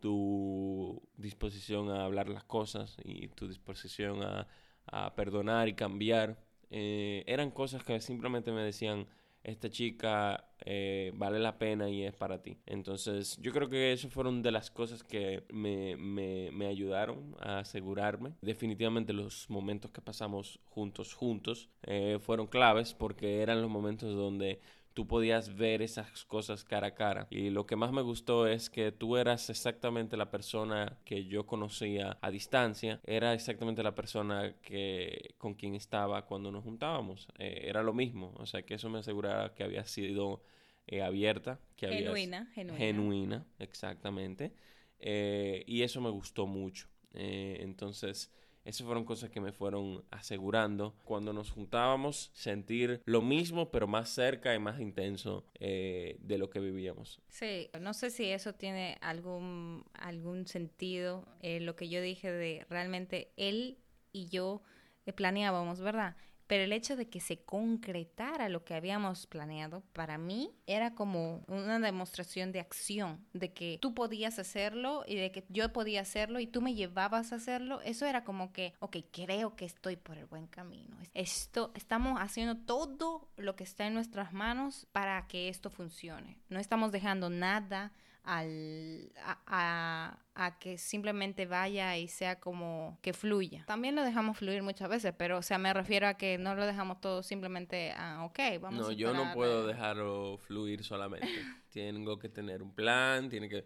tu 0.00 1.00
disposición 1.16 1.90
a 1.90 2.04
hablar 2.04 2.28
las 2.28 2.44
cosas 2.44 2.96
y 3.04 3.28
tu 3.28 3.48
disposición 3.48 4.22
a, 4.22 4.48
a 4.86 5.14
perdonar 5.14 5.68
y 5.68 5.74
cambiar. 5.74 6.38
Eh, 6.70 7.22
eran 7.26 7.50
cosas 7.50 7.84
que 7.84 8.00
simplemente 8.00 8.50
me 8.50 8.62
decían, 8.62 9.06
esta 9.44 9.70
chica 9.70 10.44
eh, 10.64 11.12
vale 11.14 11.38
la 11.38 11.58
pena 11.58 11.88
y 11.88 12.04
es 12.04 12.14
para 12.14 12.42
ti. 12.42 12.58
Entonces 12.66 13.38
yo 13.40 13.52
creo 13.52 13.68
que 13.68 13.92
eso 13.92 14.08
fueron 14.08 14.42
de 14.42 14.52
las 14.52 14.70
cosas 14.70 15.02
que 15.02 15.44
me, 15.52 15.96
me, 15.96 16.50
me 16.52 16.66
ayudaron 16.66 17.34
a 17.40 17.58
asegurarme. 17.58 18.34
Definitivamente 18.40 19.12
los 19.12 19.48
momentos 19.50 19.90
que 19.90 20.00
pasamos 20.00 20.60
juntos, 20.66 21.14
juntos, 21.14 21.68
eh, 21.82 22.18
fueron 22.20 22.46
claves 22.46 22.94
porque 22.94 23.42
eran 23.42 23.60
los 23.60 23.70
momentos 23.70 24.14
donde 24.14 24.60
tú 24.94 25.06
podías 25.06 25.54
ver 25.56 25.82
esas 25.82 26.24
cosas 26.24 26.64
cara 26.64 26.88
a 26.88 26.94
cara. 26.94 27.26
Y 27.30 27.50
lo 27.50 27.66
que 27.66 27.76
más 27.76 27.92
me 27.92 28.02
gustó 28.02 28.46
es 28.46 28.70
que 28.70 28.92
tú 28.92 29.16
eras 29.16 29.48
exactamente 29.50 30.16
la 30.16 30.30
persona 30.30 30.98
que 31.04 31.24
yo 31.24 31.46
conocía 31.46 32.18
a 32.20 32.30
distancia, 32.30 33.00
era 33.04 33.34
exactamente 33.34 33.82
la 33.82 33.94
persona 33.94 34.54
que 34.62 35.34
con 35.38 35.54
quien 35.54 35.74
estaba 35.74 36.26
cuando 36.26 36.50
nos 36.50 36.64
juntábamos. 36.64 37.28
Eh, 37.38 37.62
era 37.64 37.82
lo 37.82 37.92
mismo, 37.92 38.34
o 38.36 38.46
sea 38.46 38.62
que 38.62 38.74
eso 38.74 38.88
me 38.90 38.98
aseguraba 38.98 39.54
que 39.54 39.64
había 39.64 39.84
sido 39.84 40.42
eh, 40.86 41.02
abierta, 41.02 41.60
que 41.76 41.88
genuina, 41.88 42.46
genuina. 42.54 42.78
Genuina, 42.78 43.46
exactamente. 43.58 44.52
Eh, 44.98 45.64
y 45.66 45.82
eso 45.82 46.00
me 46.00 46.10
gustó 46.10 46.46
mucho. 46.46 46.88
entonces 47.14 48.30
esas 48.64 48.86
fueron 48.86 49.04
cosas 49.04 49.30
que 49.30 49.40
me 49.40 49.52
fueron 49.52 50.04
asegurando 50.10 50.94
cuando 51.04 51.32
nos 51.32 51.50
juntábamos, 51.50 52.30
sentir 52.34 53.02
lo 53.04 53.22
mismo, 53.22 53.70
pero 53.70 53.86
más 53.86 54.08
cerca 54.10 54.54
y 54.54 54.58
más 54.58 54.80
intenso 54.80 55.44
eh, 55.58 56.16
de 56.20 56.38
lo 56.38 56.50
que 56.50 56.60
vivíamos. 56.60 57.20
Sí, 57.28 57.70
no 57.80 57.94
sé 57.94 58.10
si 58.10 58.26
eso 58.26 58.54
tiene 58.54 58.98
algún, 59.00 59.84
algún 59.94 60.46
sentido, 60.46 61.26
eh, 61.40 61.60
lo 61.60 61.76
que 61.76 61.88
yo 61.88 62.00
dije 62.00 62.30
de 62.30 62.66
realmente 62.68 63.32
él 63.36 63.78
y 64.12 64.26
yo 64.26 64.62
eh, 65.06 65.12
planeábamos, 65.12 65.80
¿verdad? 65.80 66.16
Pero 66.52 66.64
el 66.64 66.72
hecho 66.74 66.96
de 66.96 67.08
que 67.08 67.18
se 67.18 67.38
concretara 67.38 68.50
lo 68.50 68.62
que 68.62 68.74
habíamos 68.74 69.26
planeado, 69.26 69.82
para 69.94 70.18
mí 70.18 70.50
era 70.66 70.94
como 70.94 71.42
una 71.48 71.78
demostración 71.78 72.52
de 72.52 72.60
acción, 72.60 73.24
de 73.32 73.54
que 73.54 73.78
tú 73.80 73.94
podías 73.94 74.38
hacerlo 74.38 75.02
y 75.06 75.14
de 75.14 75.32
que 75.32 75.46
yo 75.48 75.72
podía 75.72 76.02
hacerlo 76.02 76.40
y 76.40 76.46
tú 76.46 76.60
me 76.60 76.74
llevabas 76.74 77.32
a 77.32 77.36
hacerlo. 77.36 77.80
Eso 77.80 78.04
era 78.04 78.22
como 78.22 78.52
que, 78.52 78.74
ok, 78.80 78.98
creo 79.10 79.56
que 79.56 79.64
estoy 79.64 79.96
por 79.96 80.18
el 80.18 80.26
buen 80.26 80.46
camino. 80.46 80.94
Esto, 81.14 81.72
estamos 81.74 82.20
haciendo 82.20 82.58
todo 82.58 83.30
lo 83.38 83.56
que 83.56 83.64
está 83.64 83.86
en 83.86 83.94
nuestras 83.94 84.34
manos 84.34 84.86
para 84.92 85.26
que 85.28 85.48
esto 85.48 85.70
funcione. 85.70 86.36
No 86.50 86.60
estamos 86.60 86.92
dejando 86.92 87.30
nada 87.30 87.94
al, 88.24 89.12
a, 89.46 90.18
a, 90.34 90.58
que 90.58 90.78
simplemente 90.78 91.46
vaya 91.46 91.96
y 91.96 92.08
sea 92.08 92.38
como 92.38 92.98
que 93.02 93.12
fluya. 93.12 93.64
También 93.66 93.94
lo 93.94 94.02
dejamos 94.02 94.38
fluir 94.38 94.62
muchas 94.62 94.88
veces, 94.88 95.12
pero 95.16 95.38
o 95.38 95.42
sea, 95.42 95.58
me 95.58 95.72
refiero 95.74 96.06
a 96.06 96.14
que 96.14 96.38
no 96.38 96.54
lo 96.54 96.66
dejamos 96.66 97.00
todo 97.00 97.22
simplemente 97.22 97.92
a, 97.92 98.24
ok, 98.24 98.38
vamos 98.60 98.80
no, 98.80 98.86
a... 98.86 98.90
No, 98.90 98.92
yo 98.92 99.12
no 99.12 99.32
puedo 99.34 99.66
dejarlo 99.66 100.38
fluir 100.38 100.84
solamente. 100.84 101.28
Tengo 101.72 102.18
que 102.18 102.28
tener 102.28 102.62
un 102.62 102.74
plan, 102.74 103.28
tiene 103.28 103.48
que... 103.48 103.64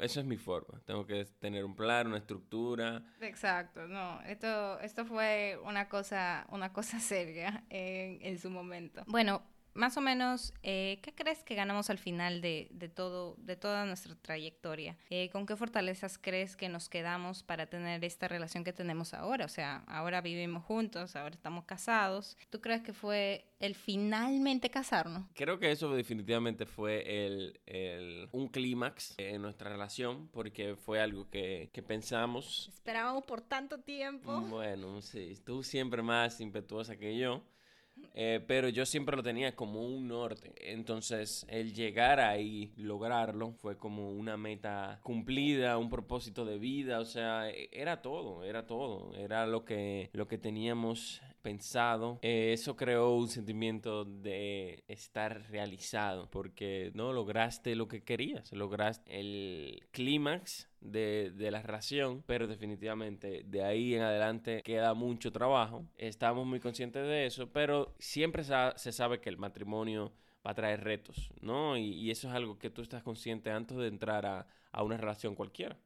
eso 0.00 0.20
es 0.20 0.26
mi 0.26 0.36
forma. 0.36 0.80
Tengo 0.84 1.04
que 1.06 1.24
tener 1.40 1.64
un 1.64 1.74
plan, 1.74 2.06
una 2.06 2.18
estructura. 2.18 3.02
Exacto, 3.20 3.88
no. 3.88 4.20
Esto, 4.22 4.78
esto 4.80 5.04
fue 5.04 5.58
una 5.64 5.88
cosa, 5.88 6.46
una 6.50 6.72
cosa 6.72 7.00
seria 7.00 7.64
en, 7.68 8.18
en 8.22 8.38
su 8.38 8.48
momento. 8.50 9.02
Bueno, 9.06 9.42
más 9.78 9.96
o 9.96 10.00
menos, 10.00 10.52
eh, 10.64 10.98
¿qué 11.02 11.14
crees 11.14 11.44
que 11.44 11.54
ganamos 11.54 11.88
al 11.88 11.98
final 11.98 12.40
de, 12.40 12.68
de 12.72 12.88
todo, 12.88 13.36
de 13.38 13.56
toda 13.56 13.86
nuestra 13.86 14.16
trayectoria? 14.16 14.96
Eh, 15.08 15.30
¿Con 15.30 15.46
qué 15.46 15.56
fortalezas 15.56 16.18
crees 16.18 16.56
que 16.56 16.68
nos 16.68 16.88
quedamos 16.88 17.44
para 17.44 17.66
tener 17.66 18.04
esta 18.04 18.26
relación 18.26 18.64
que 18.64 18.72
tenemos 18.72 19.14
ahora? 19.14 19.44
O 19.44 19.48
sea, 19.48 19.84
ahora 19.86 20.20
vivimos 20.20 20.64
juntos, 20.64 21.14
ahora 21.14 21.34
estamos 21.34 21.64
casados. 21.64 22.36
¿Tú 22.50 22.60
crees 22.60 22.82
que 22.82 22.92
fue 22.92 23.44
el 23.60 23.76
finalmente 23.76 24.68
casarnos? 24.68 25.24
Creo 25.34 25.60
que 25.60 25.70
eso 25.70 25.94
definitivamente 25.94 26.66
fue 26.66 27.26
el, 27.26 27.60
el 27.66 28.28
un 28.32 28.48
clímax 28.48 29.14
en 29.16 29.40
nuestra 29.42 29.70
relación, 29.70 30.28
porque 30.32 30.74
fue 30.74 31.00
algo 31.00 31.30
que, 31.30 31.70
que 31.72 31.82
pensamos. 31.82 32.68
Esperábamos 32.68 33.24
por 33.24 33.42
tanto 33.42 33.78
tiempo. 33.78 34.40
Bueno, 34.40 35.00
sí, 35.02 35.34
tú 35.46 35.62
siempre 35.62 36.02
más 36.02 36.40
impetuosa 36.40 36.96
que 36.96 37.16
yo. 37.16 37.44
Eh, 38.14 38.42
pero 38.46 38.68
yo 38.68 38.84
siempre 38.84 39.16
lo 39.16 39.22
tenía 39.22 39.54
como 39.54 39.86
un 39.86 40.08
norte. 40.08 40.52
Entonces, 40.60 41.46
el 41.48 41.72
llegar 41.72 42.20
ahí, 42.20 42.72
lograrlo, 42.76 43.52
fue 43.52 43.76
como 43.76 44.10
una 44.10 44.36
meta 44.36 45.00
cumplida, 45.02 45.78
un 45.78 45.88
propósito 45.88 46.44
de 46.44 46.58
vida. 46.58 47.00
O 47.00 47.04
sea, 47.04 47.50
e, 47.50 47.68
era 47.72 48.02
todo, 48.02 48.44
era 48.44 48.66
todo. 48.66 49.14
Era 49.14 49.46
lo 49.46 49.64
que, 49.64 50.10
lo 50.12 50.26
que 50.26 50.38
teníamos 50.38 51.22
Eh, 52.22 52.52
eso 52.52 52.76
creó 52.76 53.14
un 53.14 53.28
sentimiento 53.28 54.04
de 54.04 54.84
estar 54.88 55.50
realizado, 55.50 56.28
porque 56.30 56.90
no 56.94 57.12
lograste 57.12 57.74
lo 57.74 57.88
que 57.88 58.02
querías, 58.02 58.52
lograste 58.52 59.18
el 59.18 59.86
clímax 59.90 60.68
de, 60.80 61.32
de, 61.34 61.50
la 61.50 61.62
relación, 61.62 62.22
pero 62.26 62.46
definitivamente 62.46 63.42
de 63.44 63.64
ahí 63.64 63.94
en 63.94 64.02
adelante 64.02 64.62
queda 64.62 64.94
mucho 64.94 65.32
trabajo. 65.32 65.84
Estamos 65.96 66.46
muy 66.46 66.60
conscientes 66.60 67.02
de 67.02 67.26
eso, 67.26 67.50
pero 67.52 67.94
siempre 67.98 68.44
se 68.44 68.92
sabe 68.92 69.20
que 69.20 69.28
el 69.28 69.38
matrimonio 69.38 70.12
va 70.46 70.52
a 70.52 70.54
traer 70.54 70.84
retos, 70.84 71.30
¿no? 71.40 71.76
Y, 71.76 71.94
y, 71.94 72.10
eso 72.10 72.28
es 72.28 72.34
algo 72.34 72.58
que 72.58 72.70
tú 72.70 72.82
estás 72.82 73.02
consciente 73.02 73.50
antes 73.50 73.76
de 73.76 73.88
entrar 73.88 74.24
a, 74.24 74.46
a 74.72 74.82
una 74.82 74.96
relación 74.96 75.34
cualquiera. 75.34 75.76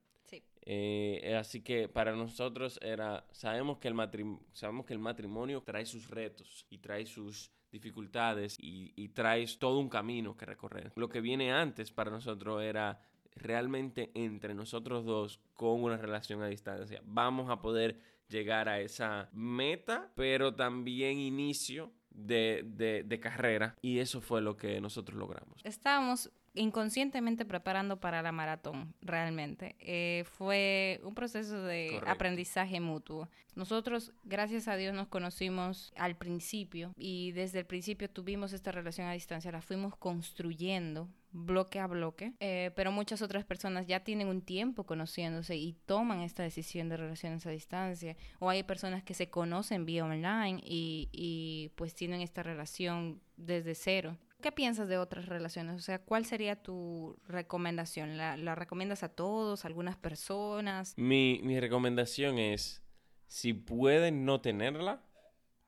Eh, 0.64 1.36
así 1.38 1.60
que 1.62 1.88
para 1.88 2.14
nosotros 2.14 2.78
era, 2.82 3.26
sabemos 3.32 3.78
que, 3.78 3.88
el 3.88 3.96
sabemos 4.52 4.86
que 4.86 4.92
el 4.92 4.98
matrimonio 4.98 5.62
trae 5.62 5.86
sus 5.86 6.08
retos 6.08 6.66
y 6.70 6.78
trae 6.78 7.06
sus 7.06 7.50
dificultades 7.70 8.58
y, 8.60 8.92
y 8.96 9.08
trae 9.08 9.46
todo 9.58 9.78
un 9.78 9.88
camino 9.88 10.36
que 10.36 10.46
recorrer. 10.46 10.92
Lo 10.96 11.08
que 11.08 11.20
viene 11.20 11.52
antes 11.52 11.90
para 11.90 12.10
nosotros 12.10 12.62
era 12.62 13.00
realmente 13.34 14.10
entre 14.14 14.54
nosotros 14.54 15.04
dos 15.04 15.40
con 15.54 15.82
una 15.82 15.96
relación 15.96 16.42
a 16.42 16.46
distancia. 16.46 17.00
Vamos 17.04 17.50
a 17.50 17.60
poder 17.60 17.98
llegar 18.28 18.68
a 18.68 18.80
esa 18.80 19.28
meta, 19.32 20.12
pero 20.14 20.54
también 20.54 21.18
inicio 21.18 21.92
de, 22.10 22.62
de, 22.66 23.04
de, 23.04 23.20
carrera 23.20 23.74
y 23.80 23.98
eso 23.98 24.20
fue 24.20 24.42
lo 24.42 24.56
que 24.56 24.80
nosotros 24.80 25.18
logramos. 25.18 25.60
Estábamos 25.64 26.30
inconscientemente 26.54 27.44
preparando 27.44 27.98
para 28.00 28.22
la 28.22 28.32
maratón, 28.32 28.94
realmente. 29.00 29.76
Eh, 29.80 30.24
fue 30.24 31.00
un 31.04 31.14
proceso 31.14 31.62
de 31.62 32.00
aprendizaje 32.06 32.80
mutuo. 32.80 33.28
Nosotros, 33.54 34.12
gracias 34.24 34.68
a 34.68 34.76
Dios, 34.76 34.94
nos 34.94 35.08
conocimos 35.08 35.92
al 35.96 36.16
principio 36.16 36.92
y 36.96 37.32
desde 37.32 37.60
el 37.60 37.66
principio 37.66 38.08
tuvimos 38.08 38.52
esta 38.52 38.72
relación 38.72 39.06
a 39.06 39.12
distancia, 39.12 39.52
la 39.52 39.60
fuimos 39.60 39.96
construyendo 39.96 41.08
bloque 41.32 41.78
a 41.78 41.86
bloque, 41.86 42.34
eh, 42.40 42.70
pero 42.76 42.92
muchas 42.92 43.22
otras 43.22 43.44
personas 43.44 43.86
ya 43.86 44.00
tienen 44.00 44.28
un 44.28 44.42
tiempo 44.42 44.84
conociéndose 44.84 45.56
y 45.56 45.72
toman 45.86 46.20
esta 46.20 46.42
decisión 46.42 46.88
de 46.88 46.98
relaciones 46.98 47.46
a 47.46 47.50
distancia, 47.50 48.16
o 48.38 48.50
hay 48.50 48.62
personas 48.62 49.02
que 49.02 49.14
se 49.14 49.30
conocen 49.30 49.86
vía 49.86 50.04
online 50.04 50.60
y, 50.62 51.08
y 51.10 51.70
pues 51.74 51.94
tienen 51.94 52.20
esta 52.20 52.42
relación 52.42 53.20
desde 53.36 53.74
cero. 53.74 54.18
¿Qué 54.42 54.52
piensas 54.52 54.88
de 54.88 54.98
otras 54.98 55.26
relaciones? 55.26 55.76
O 55.76 55.80
sea, 55.80 55.98
¿cuál 56.00 56.26
sería 56.26 56.62
tu 56.62 57.16
recomendación? 57.26 58.18
¿La, 58.18 58.36
la 58.36 58.54
recomiendas 58.54 59.02
a 59.02 59.08
todos, 59.08 59.64
a 59.64 59.68
algunas 59.68 59.96
personas? 59.96 60.94
Mi, 60.96 61.40
mi 61.42 61.58
recomendación 61.60 62.38
es, 62.38 62.82
si 63.26 63.54
pueden 63.54 64.24
no 64.26 64.40
tenerla, 64.40 65.02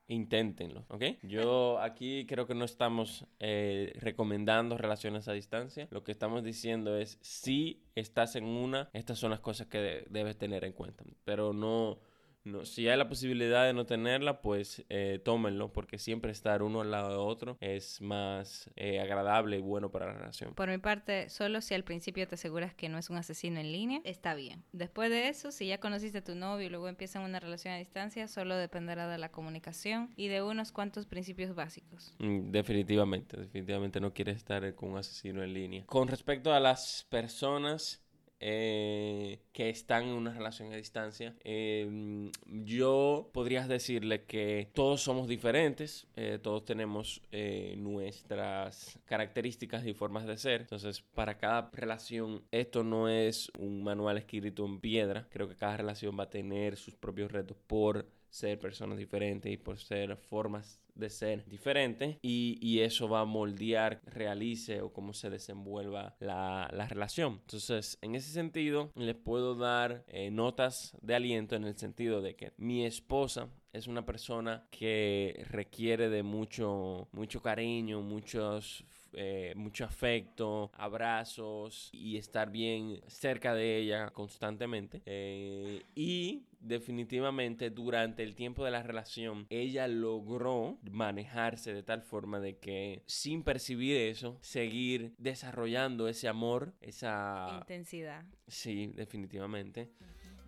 inténtenlo, 0.07 0.85
¿ok? 0.89 1.03
Yo 1.23 1.79
aquí 1.81 2.25
creo 2.27 2.45
que 2.45 2.55
no 2.55 2.65
estamos 2.65 3.25
eh, 3.39 3.93
recomendando 3.95 4.77
relaciones 4.77 5.27
a 5.27 5.33
distancia. 5.33 5.87
Lo 5.91 6.03
que 6.03 6.11
estamos 6.11 6.43
diciendo 6.43 6.97
es, 6.97 7.17
si 7.21 7.83
estás 7.95 8.35
en 8.35 8.45
una, 8.45 8.89
estas 8.93 9.17
son 9.17 9.31
las 9.31 9.39
cosas 9.39 9.67
que 9.67 10.05
debes 10.09 10.37
tener 10.37 10.63
en 10.63 10.73
cuenta. 10.73 11.03
Pero 11.23 11.53
no 11.53 11.99
no, 12.45 12.63
si 12.63 12.87
hay 12.87 12.97
la 12.97 13.09
posibilidad 13.09 13.65
de 13.65 13.73
no 13.73 13.87
tenerla, 13.87 14.41
pues 14.41 14.85
eh, 14.89 15.19
tómenlo, 15.23 15.73
porque 15.73 15.97
siempre 15.97 16.31
estar 16.31 16.61
uno 16.61 16.81
al 16.81 16.91
lado 16.91 17.09
de 17.09 17.15
otro 17.15 17.57
es 17.59 18.01
más 18.01 18.69
eh, 18.75 18.99
agradable 18.99 19.57
y 19.57 19.61
bueno 19.61 19.89
para 19.89 20.05
la 20.05 20.13
relación. 20.13 20.53
Por 20.53 20.69
mi 20.69 20.77
parte, 20.77 21.29
solo 21.29 21.59
si 21.61 21.73
al 21.73 21.83
principio 21.83 22.27
te 22.27 22.35
aseguras 22.35 22.75
que 22.75 22.87
no 22.87 22.99
es 22.99 23.09
un 23.09 23.17
asesino 23.17 23.59
en 23.59 23.71
línea, 23.71 23.99
está 24.03 24.35
bien. 24.35 24.63
Después 24.73 25.09
de 25.09 25.27
eso, 25.27 25.51
si 25.51 25.65
ya 25.65 25.79
conociste 25.79 26.19
a 26.19 26.23
tu 26.23 26.35
novio 26.35 26.67
y 26.67 26.69
luego 26.69 26.87
empiezan 26.87 27.23
una 27.23 27.39
relación 27.39 27.73
a 27.73 27.77
distancia, 27.77 28.27
solo 28.27 28.55
dependerá 28.55 29.07
de 29.07 29.17
la 29.17 29.31
comunicación 29.31 30.13
y 30.15 30.27
de 30.27 30.43
unos 30.43 30.71
cuantos 30.71 31.07
principios 31.07 31.55
básicos. 31.55 32.15
Mm, 32.19 32.51
definitivamente, 32.51 33.37
definitivamente 33.37 33.99
no 33.99 34.13
quieres 34.13 34.37
estar 34.37 34.75
con 34.75 34.91
un 34.91 34.97
asesino 34.99 35.43
en 35.43 35.51
línea. 35.51 35.85
Con 35.87 36.07
respecto 36.07 36.53
a 36.53 36.59
las 36.59 37.07
personas 37.09 38.04
eh, 38.39 39.39
que 39.53 39.69
están 39.69 40.03
en 40.03 40.13
una 40.13 40.33
relación 40.33 40.71
a 40.73 40.75
distancia, 40.75 41.35
eh, 41.43 42.29
yo 42.45 43.29
podría 43.33 43.67
decirle 43.67 44.23
que 44.23 44.69
todos 44.73 45.01
somos 45.01 45.27
diferentes, 45.27 46.07
eh, 46.15 46.39
todos 46.41 46.65
tenemos 46.65 47.21
eh, 47.31 47.75
nuestras 47.77 48.99
características 49.05 49.85
y 49.85 49.93
formas 49.93 50.25
de 50.25 50.37
ser. 50.37 50.61
Entonces, 50.61 51.01
para 51.01 51.37
cada 51.37 51.69
relación, 51.73 52.43
esto 52.51 52.83
no 52.83 53.09
es 53.09 53.51
un 53.57 53.83
manual 53.83 54.17
escrito 54.17 54.65
en 54.65 54.79
piedra. 54.79 55.27
Creo 55.29 55.47
que 55.47 55.55
cada 55.55 55.77
relación 55.77 56.17
va 56.19 56.23
a 56.23 56.29
tener 56.29 56.75
sus 56.75 56.95
propios 56.95 57.31
retos 57.31 57.57
por 57.67 58.05
ser 58.35 58.59
personas 58.59 58.97
diferentes 58.97 59.49
y 59.51 59.55
por 59.55 59.79
ser 59.79 60.17
formas 60.17 60.81
de 60.93 61.09
ser 61.09 61.45
diferentes 61.45 62.17
y, 62.21 62.57
y, 62.61 62.81
eso 62.81 63.07
va 63.07 63.21
a 63.21 63.25
moldear, 63.25 64.01
realice 64.05 64.81
o 64.81 64.91
cómo 64.91 65.13
se 65.13 65.29
desenvuelva 65.29 66.15
la, 66.19 66.69
la 66.73 66.87
relación. 66.87 67.39
Entonces, 67.41 67.97
en 68.01 68.15
ese 68.15 68.31
sentido, 68.31 68.91
les 68.95 69.15
puedo 69.15 69.55
dar 69.55 70.05
eh, 70.07 70.31
notas 70.31 70.97
de 71.01 71.15
aliento 71.15 71.55
en 71.55 71.65
el 71.65 71.77
sentido 71.77 72.21
de 72.21 72.35
que 72.35 72.53
mi 72.57 72.85
esposa 72.85 73.49
es 73.73 73.87
una 73.87 74.05
persona 74.05 74.67
que 74.71 75.45
requiere 75.49 76.09
de 76.09 76.23
mucho, 76.23 77.09
mucho 77.11 77.41
cariño, 77.41 78.01
muchos 78.01 78.85
eh, 79.15 79.53
mucho 79.55 79.85
afecto, 79.85 80.71
abrazos 80.73 81.89
y 81.91 82.17
estar 82.17 82.51
bien 82.51 83.01
cerca 83.07 83.53
de 83.53 83.77
ella 83.77 84.09
constantemente. 84.11 85.01
Eh, 85.05 85.83
y 85.95 86.43
definitivamente 86.59 87.69
durante 87.69 88.23
el 88.23 88.35
tiempo 88.35 88.65
de 88.65 88.71
la 88.71 88.81
relación 88.81 89.45
ella 89.49 89.87
logró 89.87 90.79
manejarse 90.89 91.73
de 91.73 91.83
tal 91.83 92.01
forma 92.01 92.39
de 92.39 92.57
que 92.57 93.03
sin 93.05 93.43
percibir 93.43 93.97
eso, 93.97 94.37
seguir 94.41 95.13
desarrollando 95.17 96.07
ese 96.07 96.27
amor, 96.27 96.73
esa 96.81 97.57
intensidad. 97.59 98.25
Sí, 98.47 98.91
definitivamente. 98.95 99.89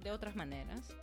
De 0.04 0.12
otras 0.12 0.36
maneras. 0.36 0.96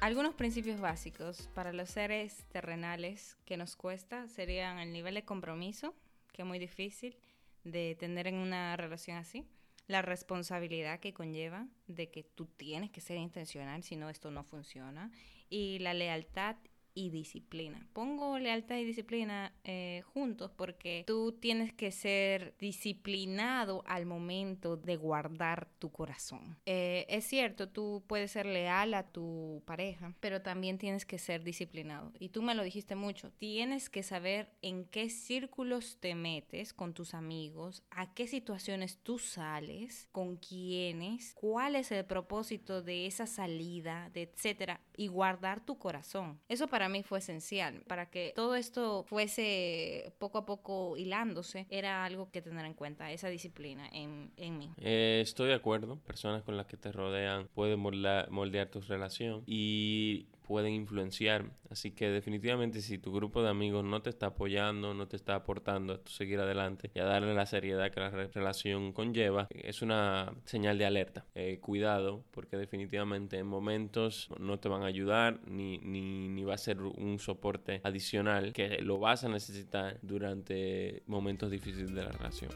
Algunos 0.00 0.34
principios 0.34 0.80
básicos 0.80 1.48
para 1.54 1.72
los 1.72 1.88
seres 1.88 2.44
terrenales 2.52 3.38
que 3.46 3.56
nos 3.56 3.74
cuesta 3.74 4.28
serían 4.28 4.78
el 4.78 4.92
nivel 4.92 5.14
de 5.14 5.24
compromiso, 5.24 5.94
que 6.34 6.42
es 6.42 6.46
muy 6.46 6.58
difícil 6.58 7.16
de 7.62 7.96
tener 7.98 8.26
en 8.26 8.34
una 8.34 8.76
relación 8.76 9.16
así, 9.16 9.46
la 9.86 10.02
responsabilidad 10.02 11.00
que 11.00 11.14
conlleva 11.14 11.66
de 11.86 12.10
que 12.10 12.24
tú 12.24 12.46
tienes 12.46 12.90
que 12.90 13.00
ser 13.00 13.16
intencional, 13.16 13.82
si 13.82 13.96
no 13.96 14.10
esto 14.10 14.30
no 14.30 14.44
funciona, 14.44 15.10
y 15.48 15.78
la 15.78 15.94
lealtad 15.94 16.56
y 16.94 17.10
disciplina. 17.10 17.86
Pongo 17.92 18.38
lealtad 18.38 18.76
y 18.76 18.84
disciplina 18.84 19.52
eh, 19.64 20.02
juntos 20.12 20.50
porque 20.56 21.04
tú 21.06 21.32
tienes 21.32 21.72
que 21.72 21.90
ser 21.90 22.54
disciplinado 22.58 23.82
al 23.86 24.06
momento 24.06 24.76
de 24.76 24.96
guardar 24.96 25.68
tu 25.78 25.90
corazón. 25.90 26.56
Eh, 26.66 27.06
es 27.08 27.24
cierto, 27.24 27.68
tú 27.68 28.02
puedes 28.06 28.30
ser 28.30 28.46
leal 28.46 28.94
a 28.94 29.04
tu 29.04 29.62
pareja, 29.66 30.14
pero 30.20 30.42
también 30.42 30.78
tienes 30.78 31.04
que 31.04 31.18
ser 31.18 31.42
disciplinado. 31.42 32.12
Y 32.18 32.28
tú 32.28 32.42
me 32.42 32.54
lo 32.54 32.62
dijiste 32.62 32.94
mucho, 32.94 33.32
tienes 33.32 33.90
que 33.90 34.02
saber 34.02 34.50
en 34.62 34.84
qué 34.84 35.10
círculos 35.10 35.98
te 36.00 36.14
metes 36.14 36.72
con 36.72 36.94
tus 36.94 37.14
amigos, 37.14 37.82
a 37.90 38.14
qué 38.14 38.26
situaciones 38.26 38.98
tú 39.02 39.18
sales, 39.18 40.08
con 40.12 40.36
quiénes, 40.36 41.34
cuál 41.34 41.76
es 41.76 41.90
el 41.90 42.04
propósito 42.04 42.82
de 42.82 43.06
esa 43.06 43.26
salida, 43.26 44.10
de 44.10 44.22
etcétera, 44.22 44.80
y 44.96 45.08
guardar 45.08 45.64
tu 45.64 45.78
corazón. 45.78 46.40
Eso 46.48 46.68
para 46.68 46.83
mí 46.88 47.02
fue 47.02 47.18
esencial. 47.18 47.82
Para 47.86 48.10
que 48.10 48.32
todo 48.34 48.56
esto 48.56 49.04
fuese 49.04 50.12
poco 50.18 50.38
a 50.38 50.46
poco 50.46 50.96
hilándose, 50.96 51.66
era 51.70 52.04
algo 52.04 52.30
que 52.30 52.42
tener 52.42 52.64
en 52.66 52.74
cuenta, 52.74 53.10
esa 53.10 53.28
disciplina 53.28 53.88
en, 53.92 54.32
en 54.36 54.58
mí. 54.58 54.70
Eh, 54.78 55.20
estoy 55.22 55.48
de 55.48 55.54
acuerdo. 55.54 55.98
Personas 56.00 56.42
con 56.42 56.56
las 56.56 56.66
que 56.66 56.76
te 56.76 56.92
rodean 56.92 57.48
pueden 57.54 57.80
moldear, 57.80 58.30
moldear 58.30 58.68
tu 58.68 58.80
relación 58.80 59.42
y 59.46 60.26
pueden 60.46 60.72
influenciar. 60.72 61.50
Así 61.70 61.90
que 61.90 62.08
definitivamente 62.08 62.80
si 62.80 62.98
tu 62.98 63.12
grupo 63.12 63.42
de 63.42 63.48
amigos 63.48 63.84
no 63.84 64.02
te 64.02 64.10
está 64.10 64.26
apoyando, 64.26 64.94
no 64.94 65.08
te 65.08 65.16
está 65.16 65.34
aportando 65.34 65.94
a 65.94 66.00
seguir 66.08 66.38
adelante 66.40 66.90
y 66.94 67.00
a 67.00 67.04
darle 67.04 67.34
la 67.34 67.46
seriedad 67.46 67.90
que 67.90 68.00
la 68.00 68.10
relación 68.10 68.92
conlleva, 68.92 69.48
es 69.50 69.82
una 69.82 70.32
señal 70.44 70.78
de 70.78 70.86
alerta. 70.86 71.24
Eh, 71.34 71.58
cuidado, 71.60 72.24
porque 72.30 72.56
definitivamente 72.56 73.38
en 73.38 73.46
momentos 73.46 74.28
no 74.38 74.58
te 74.58 74.68
van 74.68 74.82
a 74.82 74.86
ayudar 74.86 75.40
ni, 75.46 75.78
ni, 75.78 76.28
ni 76.28 76.44
va 76.44 76.54
a 76.54 76.58
ser 76.58 76.80
un 76.80 77.18
soporte 77.18 77.80
adicional 77.82 78.52
que 78.52 78.78
lo 78.82 78.98
vas 78.98 79.24
a 79.24 79.28
necesitar 79.28 79.98
durante 80.02 81.02
momentos 81.06 81.50
difíciles 81.50 81.94
de 81.94 82.04
la 82.04 82.10
relación. 82.10 82.50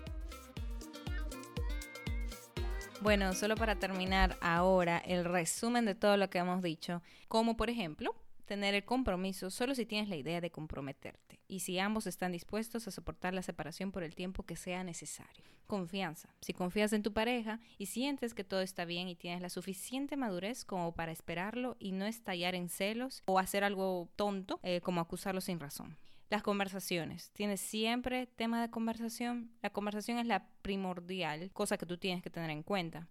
Bueno, 3.00 3.32
solo 3.32 3.54
para 3.54 3.76
terminar 3.76 4.36
ahora 4.40 4.98
el 4.98 5.24
resumen 5.24 5.84
de 5.84 5.94
todo 5.94 6.16
lo 6.16 6.28
que 6.30 6.38
hemos 6.38 6.62
dicho, 6.62 7.00
como 7.28 7.56
por 7.56 7.70
ejemplo 7.70 8.14
tener 8.44 8.74
el 8.74 8.84
compromiso 8.84 9.50
solo 9.50 9.74
si 9.76 9.86
tienes 9.86 10.08
la 10.08 10.16
idea 10.16 10.40
de 10.40 10.50
comprometerte 10.50 11.38
y 11.46 11.60
si 11.60 11.78
ambos 11.78 12.08
están 12.08 12.32
dispuestos 12.32 12.88
a 12.88 12.90
soportar 12.90 13.34
la 13.34 13.42
separación 13.42 13.92
por 13.92 14.02
el 14.02 14.16
tiempo 14.16 14.42
que 14.42 14.56
sea 14.56 14.82
necesario. 14.82 15.44
Confianza. 15.68 16.30
Si 16.40 16.54
confías 16.54 16.92
en 16.92 17.02
tu 17.02 17.12
pareja 17.12 17.60
y 17.76 17.86
sientes 17.86 18.34
que 18.34 18.42
todo 18.42 18.62
está 18.62 18.84
bien 18.84 19.08
y 19.08 19.14
tienes 19.14 19.42
la 19.42 19.50
suficiente 19.50 20.16
madurez 20.16 20.64
como 20.64 20.92
para 20.92 21.12
esperarlo 21.12 21.76
y 21.78 21.92
no 21.92 22.04
estallar 22.04 22.56
en 22.56 22.68
celos 22.68 23.22
o 23.26 23.38
hacer 23.38 23.62
algo 23.62 24.08
tonto 24.16 24.58
eh, 24.62 24.80
como 24.80 25.00
acusarlo 25.00 25.40
sin 25.40 25.60
razón. 25.60 25.96
Las 26.30 26.42
conversaciones. 26.42 27.30
Tienes 27.32 27.60
siempre 27.60 28.26
tema 28.26 28.60
de 28.60 28.70
conversación. 28.70 29.50
La 29.62 29.70
conversación 29.70 30.18
es 30.18 30.26
la 30.26 30.46
primordial, 30.62 31.50
cosa 31.52 31.78
que 31.78 31.86
tú 31.86 31.96
tienes 31.96 32.22
que 32.22 32.30
tener 32.30 32.50
en 32.50 32.62
cuenta. 32.62 33.08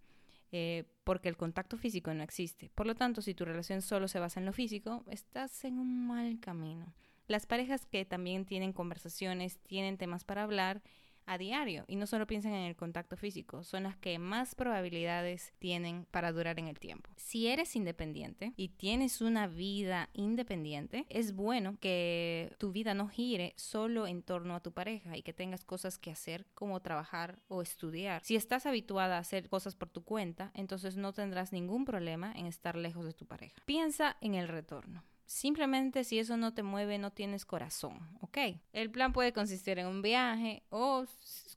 Eh, 0.52 0.86
porque 1.04 1.28
el 1.28 1.36
contacto 1.36 1.78
físico 1.78 2.14
no 2.14 2.24
existe. 2.24 2.70
Por 2.76 2.86
lo 2.86 2.96
tanto, 2.96 3.22
si 3.22 3.34
tu 3.34 3.44
relación 3.44 3.82
solo 3.82 4.08
se 4.08 4.20
basa 4.20 4.40
en 4.40 4.46
lo 4.46 4.54
físico, 4.54 5.04
estás 5.10 5.66
en 5.66 5.80
un 5.80 6.08
mal 6.08 6.40
camino. 6.40 6.94
Las 7.28 7.46
parejas 7.46 7.86
que 7.86 8.06
también 8.06 8.46
tienen 8.46 8.72
conversaciones, 8.72 9.58
tienen 9.60 9.98
temas 9.98 10.24
para 10.24 10.44
hablar, 10.44 10.82
a 11.28 11.38
diario 11.38 11.86
y 11.88 11.96
no 11.96 12.08
solo 12.08 12.26
piensen 12.26 12.54
en 12.54 12.66
el 12.66 12.76
contacto 12.76 13.18
físico, 13.18 13.64
son 13.64 13.84
las 13.84 13.98
que 13.98 14.18
más 14.18 14.56
probabilidades 14.56 15.54
tienen 15.60 16.06
para 16.10 16.32
durar 16.32 16.60
en 16.60 16.68
el 16.68 16.80
tiempo. 16.80 17.12
Si 17.16 17.48
eres 17.48 17.76
independiente 17.76 18.54
y 18.56 18.70
tienes 18.70 19.22
una 19.22 19.48
vida 19.48 20.10
independiente, 20.14 21.06
es 21.10 21.34
bueno 21.34 21.78
que 21.80 22.54
tu 22.58 22.72
vida 22.72 22.94
no 22.94 23.08
gire 23.08 23.54
solo 23.58 24.08
en 24.08 24.24
torno 24.24 24.56
a 24.56 24.62
tu 24.62 24.72
pareja 24.72 25.18
y 25.18 25.22
que 25.22 25.34
tengas 25.34 25.64
cosas 25.64 25.98
que 25.98 26.12
hacer 26.12 26.46
como 26.54 26.80
trabajar 26.82 27.40
o 27.48 27.62
estudiar. 27.62 28.24
Si 28.24 28.36
estás 28.36 28.66
habituada 28.66 29.18
a 29.18 29.20
hacer 29.20 29.50
cosas 29.50 29.76
por 29.76 29.90
tu 29.90 30.04
cuenta, 30.04 30.52
entonces 30.54 30.98
no 30.98 31.14
tendrás 31.14 31.52
ningún 31.52 31.86
problema 31.86 32.32
en 32.36 32.46
estar 32.46 32.76
lejos 32.76 33.06
de 33.06 33.14
tu 33.14 33.26
pareja. 33.26 33.62
Piensa 33.66 34.18
en 34.22 34.36
el 34.36 34.48
retorno. 34.48 35.04
Simplemente 35.28 36.06
si 36.06 36.20
eso 36.20 36.38
no 36.38 36.54
te 36.54 36.64
mueve, 36.64 36.98
no 36.98 37.12
tienes 37.12 37.46
corazón, 37.46 38.00
¿ok? 38.22 38.38
El 38.72 38.90
plan 38.90 39.12
puede 39.12 39.34
consistir 39.34 39.78
en 39.78 39.88
un 39.88 40.02
viaje 40.02 40.64
o 40.70 41.04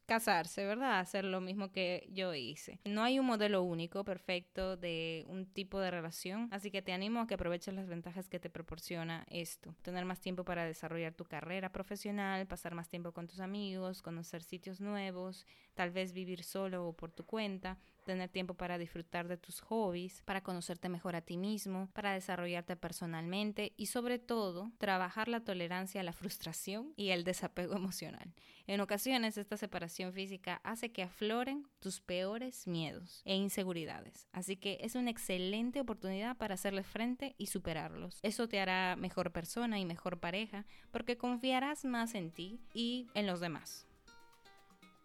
casarse, 0.06 0.66
¿verdad? 0.66 0.98
Hacer 0.98 1.24
lo 1.24 1.40
mismo 1.40 1.70
que 1.70 2.08
yo 2.12 2.34
hice. 2.34 2.80
No 2.84 3.04
hay 3.04 3.20
un 3.20 3.26
modelo 3.26 3.62
único, 3.62 4.04
perfecto, 4.04 4.76
de 4.76 5.24
un 5.28 5.46
tipo 5.46 5.78
de 5.78 5.92
relación, 5.92 6.48
así 6.50 6.72
que 6.72 6.82
te 6.82 6.92
animo 6.92 7.20
a 7.20 7.28
que 7.28 7.34
aproveches 7.34 7.72
las 7.72 7.86
ventajas 7.86 8.28
que 8.28 8.40
te 8.40 8.50
proporciona 8.50 9.24
esto. 9.30 9.72
Tener 9.82 10.04
más 10.04 10.20
tiempo 10.20 10.44
para 10.44 10.64
desarrollar 10.64 11.14
tu 11.14 11.24
carrera 11.24 11.70
profesional, 11.70 12.48
pasar 12.48 12.74
más 12.74 12.88
tiempo 12.88 13.12
con 13.12 13.28
tus 13.28 13.38
amigos, 13.38 14.02
conocer 14.02 14.42
sitios 14.42 14.80
nuevos, 14.80 15.46
tal 15.74 15.92
vez 15.92 16.12
vivir 16.12 16.42
solo 16.42 16.88
o 16.88 16.92
por 16.92 17.12
tu 17.12 17.24
cuenta 17.24 17.78
tener 18.10 18.28
tiempo 18.28 18.54
para 18.54 18.76
disfrutar 18.76 19.28
de 19.28 19.36
tus 19.36 19.60
hobbies, 19.60 20.22
para 20.22 20.42
conocerte 20.42 20.88
mejor 20.88 21.14
a 21.14 21.20
ti 21.20 21.36
mismo, 21.36 21.88
para 21.92 22.12
desarrollarte 22.12 22.74
personalmente 22.74 23.72
y 23.76 23.86
sobre 23.86 24.18
todo 24.18 24.72
trabajar 24.78 25.28
la 25.28 25.44
tolerancia 25.44 26.00
a 26.00 26.04
la 26.04 26.12
frustración 26.12 26.92
y 26.96 27.10
el 27.10 27.22
desapego 27.22 27.74
emocional. 27.76 28.34
En 28.66 28.80
ocasiones 28.80 29.38
esta 29.38 29.56
separación 29.56 30.12
física 30.12 30.60
hace 30.64 30.90
que 30.90 31.04
afloren 31.04 31.66
tus 31.78 32.00
peores 32.00 32.66
miedos 32.66 33.22
e 33.24 33.36
inseguridades, 33.36 34.26
así 34.32 34.56
que 34.56 34.78
es 34.80 34.96
una 34.96 35.10
excelente 35.10 35.80
oportunidad 35.80 36.36
para 36.36 36.54
hacerle 36.54 36.82
frente 36.82 37.36
y 37.38 37.46
superarlos. 37.46 38.18
Eso 38.22 38.48
te 38.48 38.60
hará 38.60 38.96
mejor 38.96 39.30
persona 39.30 39.78
y 39.78 39.84
mejor 39.84 40.18
pareja 40.18 40.66
porque 40.90 41.16
confiarás 41.16 41.84
más 41.84 42.14
en 42.16 42.32
ti 42.32 42.60
y 42.74 43.06
en 43.14 43.26
los 43.26 43.38
demás. 43.38 43.89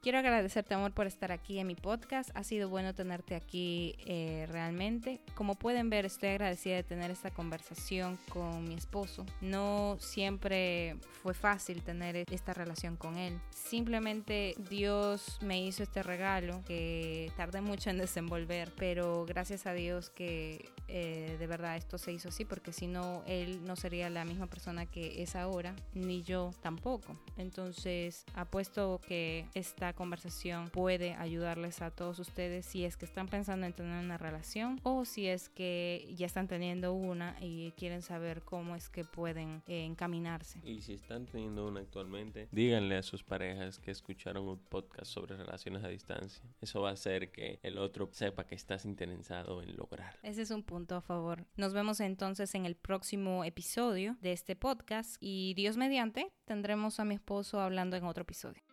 Quiero 0.06 0.20
agradecerte, 0.20 0.76
amor, 0.76 0.92
por 0.92 1.08
estar 1.08 1.32
aquí 1.32 1.58
en 1.58 1.66
mi 1.66 1.74
podcast. 1.74 2.30
Ha 2.36 2.44
sido 2.44 2.70
bueno 2.70 2.94
tenerte 2.94 3.34
aquí 3.34 3.96
eh, 4.06 4.46
realmente. 4.52 5.20
Como 5.34 5.56
pueden 5.56 5.90
ver, 5.90 6.06
estoy 6.06 6.30
agradecida 6.30 6.76
de 6.76 6.84
tener 6.84 7.10
esta 7.10 7.32
conversación 7.32 8.20
con 8.30 8.66
mi 8.66 8.76
esposo. 8.76 9.26
No 9.42 9.98
siempre 10.00 10.98
fue 11.24 11.34
fácil 11.34 11.82
tener 11.82 12.18
esta 12.32 12.54
relación 12.54 12.98
con 12.98 13.18
él. 13.18 13.42
Simplemente 13.50 14.54
Dios 14.70 15.40
me 15.42 15.60
hizo 15.66 15.82
este 15.82 16.04
regalo 16.04 16.62
que 16.68 17.32
tardé 17.36 17.62
mucho 17.62 17.90
en 17.90 17.98
desenvolver, 17.98 18.72
pero 18.78 19.26
gracias 19.26 19.66
a 19.66 19.74
Dios 19.74 20.12
que 20.12 20.70
eh, 20.88 21.36
de 21.40 21.48
verdad 21.48 21.78
esto 21.78 21.98
se 21.98 22.12
hizo 22.12 22.30
así, 22.30 22.46
porque 22.46 22.72
si 22.72 22.86
no, 22.86 23.24
él 23.26 23.66
no 23.66 23.76
sería 23.76 24.12
la 24.12 24.24
misma 24.24 24.46
persona 24.46 24.86
que 24.86 25.24
es 25.24 25.36
ahora, 25.36 25.76
ni 25.96 26.22
yo 26.22 26.52
tampoco. 26.62 27.16
Entonces, 27.38 28.24
apuesto 28.36 29.02
que 29.08 29.48
esta 29.56 29.95
conversación 29.96 30.70
puede 30.70 31.14
ayudarles 31.16 31.82
a 31.82 31.92
todos 31.92 32.20
ustedes 32.20 32.66
si 32.66 32.86
es 32.86 32.98
que 32.98 33.06
están 33.06 33.28
pensando 33.28 33.66
en 33.66 33.74
tener 33.74 34.04
una 34.04 34.18
relación 34.18 34.80
o 34.84 35.06
si 35.06 35.28
es 35.28 35.50
que 35.50 36.08
ya 36.16 36.26
están 36.26 36.48
teniendo 36.48 36.94
una 36.94 37.38
y 37.42 37.72
quieren 37.72 38.02
saber 38.02 38.44
cómo 38.44 38.76
es 38.76 38.90
que 38.90 39.04
pueden 39.04 39.64
eh, 39.68 39.86
encaminarse. 39.86 40.60
Y 40.64 40.82
si 40.82 40.94
están 40.94 41.26
teniendo 41.26 41.68
una 41.68 41.80
actualmente, 41.80 42.48
díganle 42.52 42.98
a 42.98 43.04
sus 43.04 43.24
parejas 43.24 43.80
que 43.80 43.92
escucharon 43.92 44.48
un 44.48 44.60
podcast 44.60 45.12
sobre 45.12 45.38
relaciones 45.38 45.84
a 45.84 45.88
distancia. 45.88 46.44
Eso 46.62 46.82
va 46.82 46.90
a 46.90 46.94
hacer 46.94 47.32
que 47.32 47.60
el 47.64 47.78
otro 47.78 48.10
sepa 48.12 48.46
que 48.46 48.56
estás 48.56 48.86
interesado 48.86 49.62
en 49.62 49.76
lograr. 49.76 50.20
Ese 50.24 50.42
es 50.42 50.52
un 50.52 50.64
punto 50.64 50.96
a 50.96 51.02
favor. 51.02 51.46
Nos 51.56 51.74
vemos 51.74 52.00
entonces 52.00 52.54
en 52.56 52.66
el 52.66 52.76
próximo 52.76 53.44
episodio 53.44 54.18
de 54.22 54.34
este 54.34 54.56
podcast 54.56 55.18
y 55.20 55.54
Dios 55.56 55.78
mediante 55.78 56.32
tendremos 56.46 57.00
a 57.00 57.06
mi 57.06 57.16
esposo 57.16 57.60
hablando 57.60 57.96
en 57.96 58.04
otro 58.04 58.24
episodio. 58.24 58.65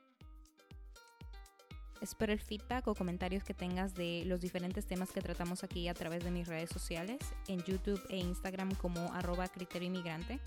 Espero 2.02 2.32
el 2.32 2.40
feedback 2.40 2.88
o 2.88 2.96
comentarios 2.96 3.44
que 3.44 3.54
tengas 3.54 3.94
de 3.94 4.24
los 4.26 4.40
diferentes 4.40 4.86
temas 4.86 5.12
que 5.12 5.20
tratamos 5.20 5.62
aquí 5.62 5.86
a 5.86 5.94
través 5.94 6.24
de 6.24 6.32
mis 6.32 6.48
redes 6.48 6.68
sociales, 6.68 7.20
en 7.46 7.62
YouTube 7.62 8.02
e 8.08 8.16
Instagram 8.16 8.74
como 8.74 9.12
arroba 9.12 9.46
criterio 9.46 9.86
inmigrante. 9.86 10.40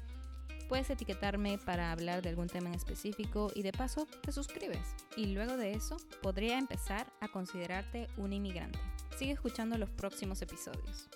Puedes 0.68 0.90
etiquetarme 0.90 1.58
para 1.58 1.94
hablar 1.94 2.22
de 2.22 2.28
algún 2.28 2.50
tema 2.50 2.68
en 2.68 2.76
específico 2.76 3.54
y 3.56 3.62
de 3.62 3.72
paso 3.72 4.06
te 4.22 4.34
suscribes. 4.34 4.86
Y 5.16 5.28
luego 5.28 5.56
de 5.56 5.72
eso 5.72 5.96
podría 6.22 6.58
empezar 6.58 7.08
a 7.22 7.30
considerarte 7.30 8.10
un 8.18 8.34
inmigrante. 8.34 8.78
Sigue 9.18 9.32
escuchando 9.32 9.78
los 9.78 9.90
próximos 9.90 10.42
episodios. 10.42 11.10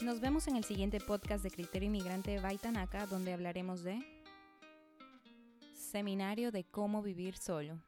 Nos 0.00 0.18
vemos 0.18 0.48
en 0.48 0.56
el 0.56 0.64
siguiente 0.64 0.98
podcast 0.98 1.44
de 1.44 1.52
Criterio 1.52 1.86
Inmigrante 1.86 2.40
Baitanaka 2.40 3.06
donde 3.06 3.32
hablaremos 3.32 3.84
de 3.84 4.04
Seminario 5.74 6.50
de 6.50 6.64
cómo 6.64 7.02
vivir 7.02 7.36
solo. 7.36 7.80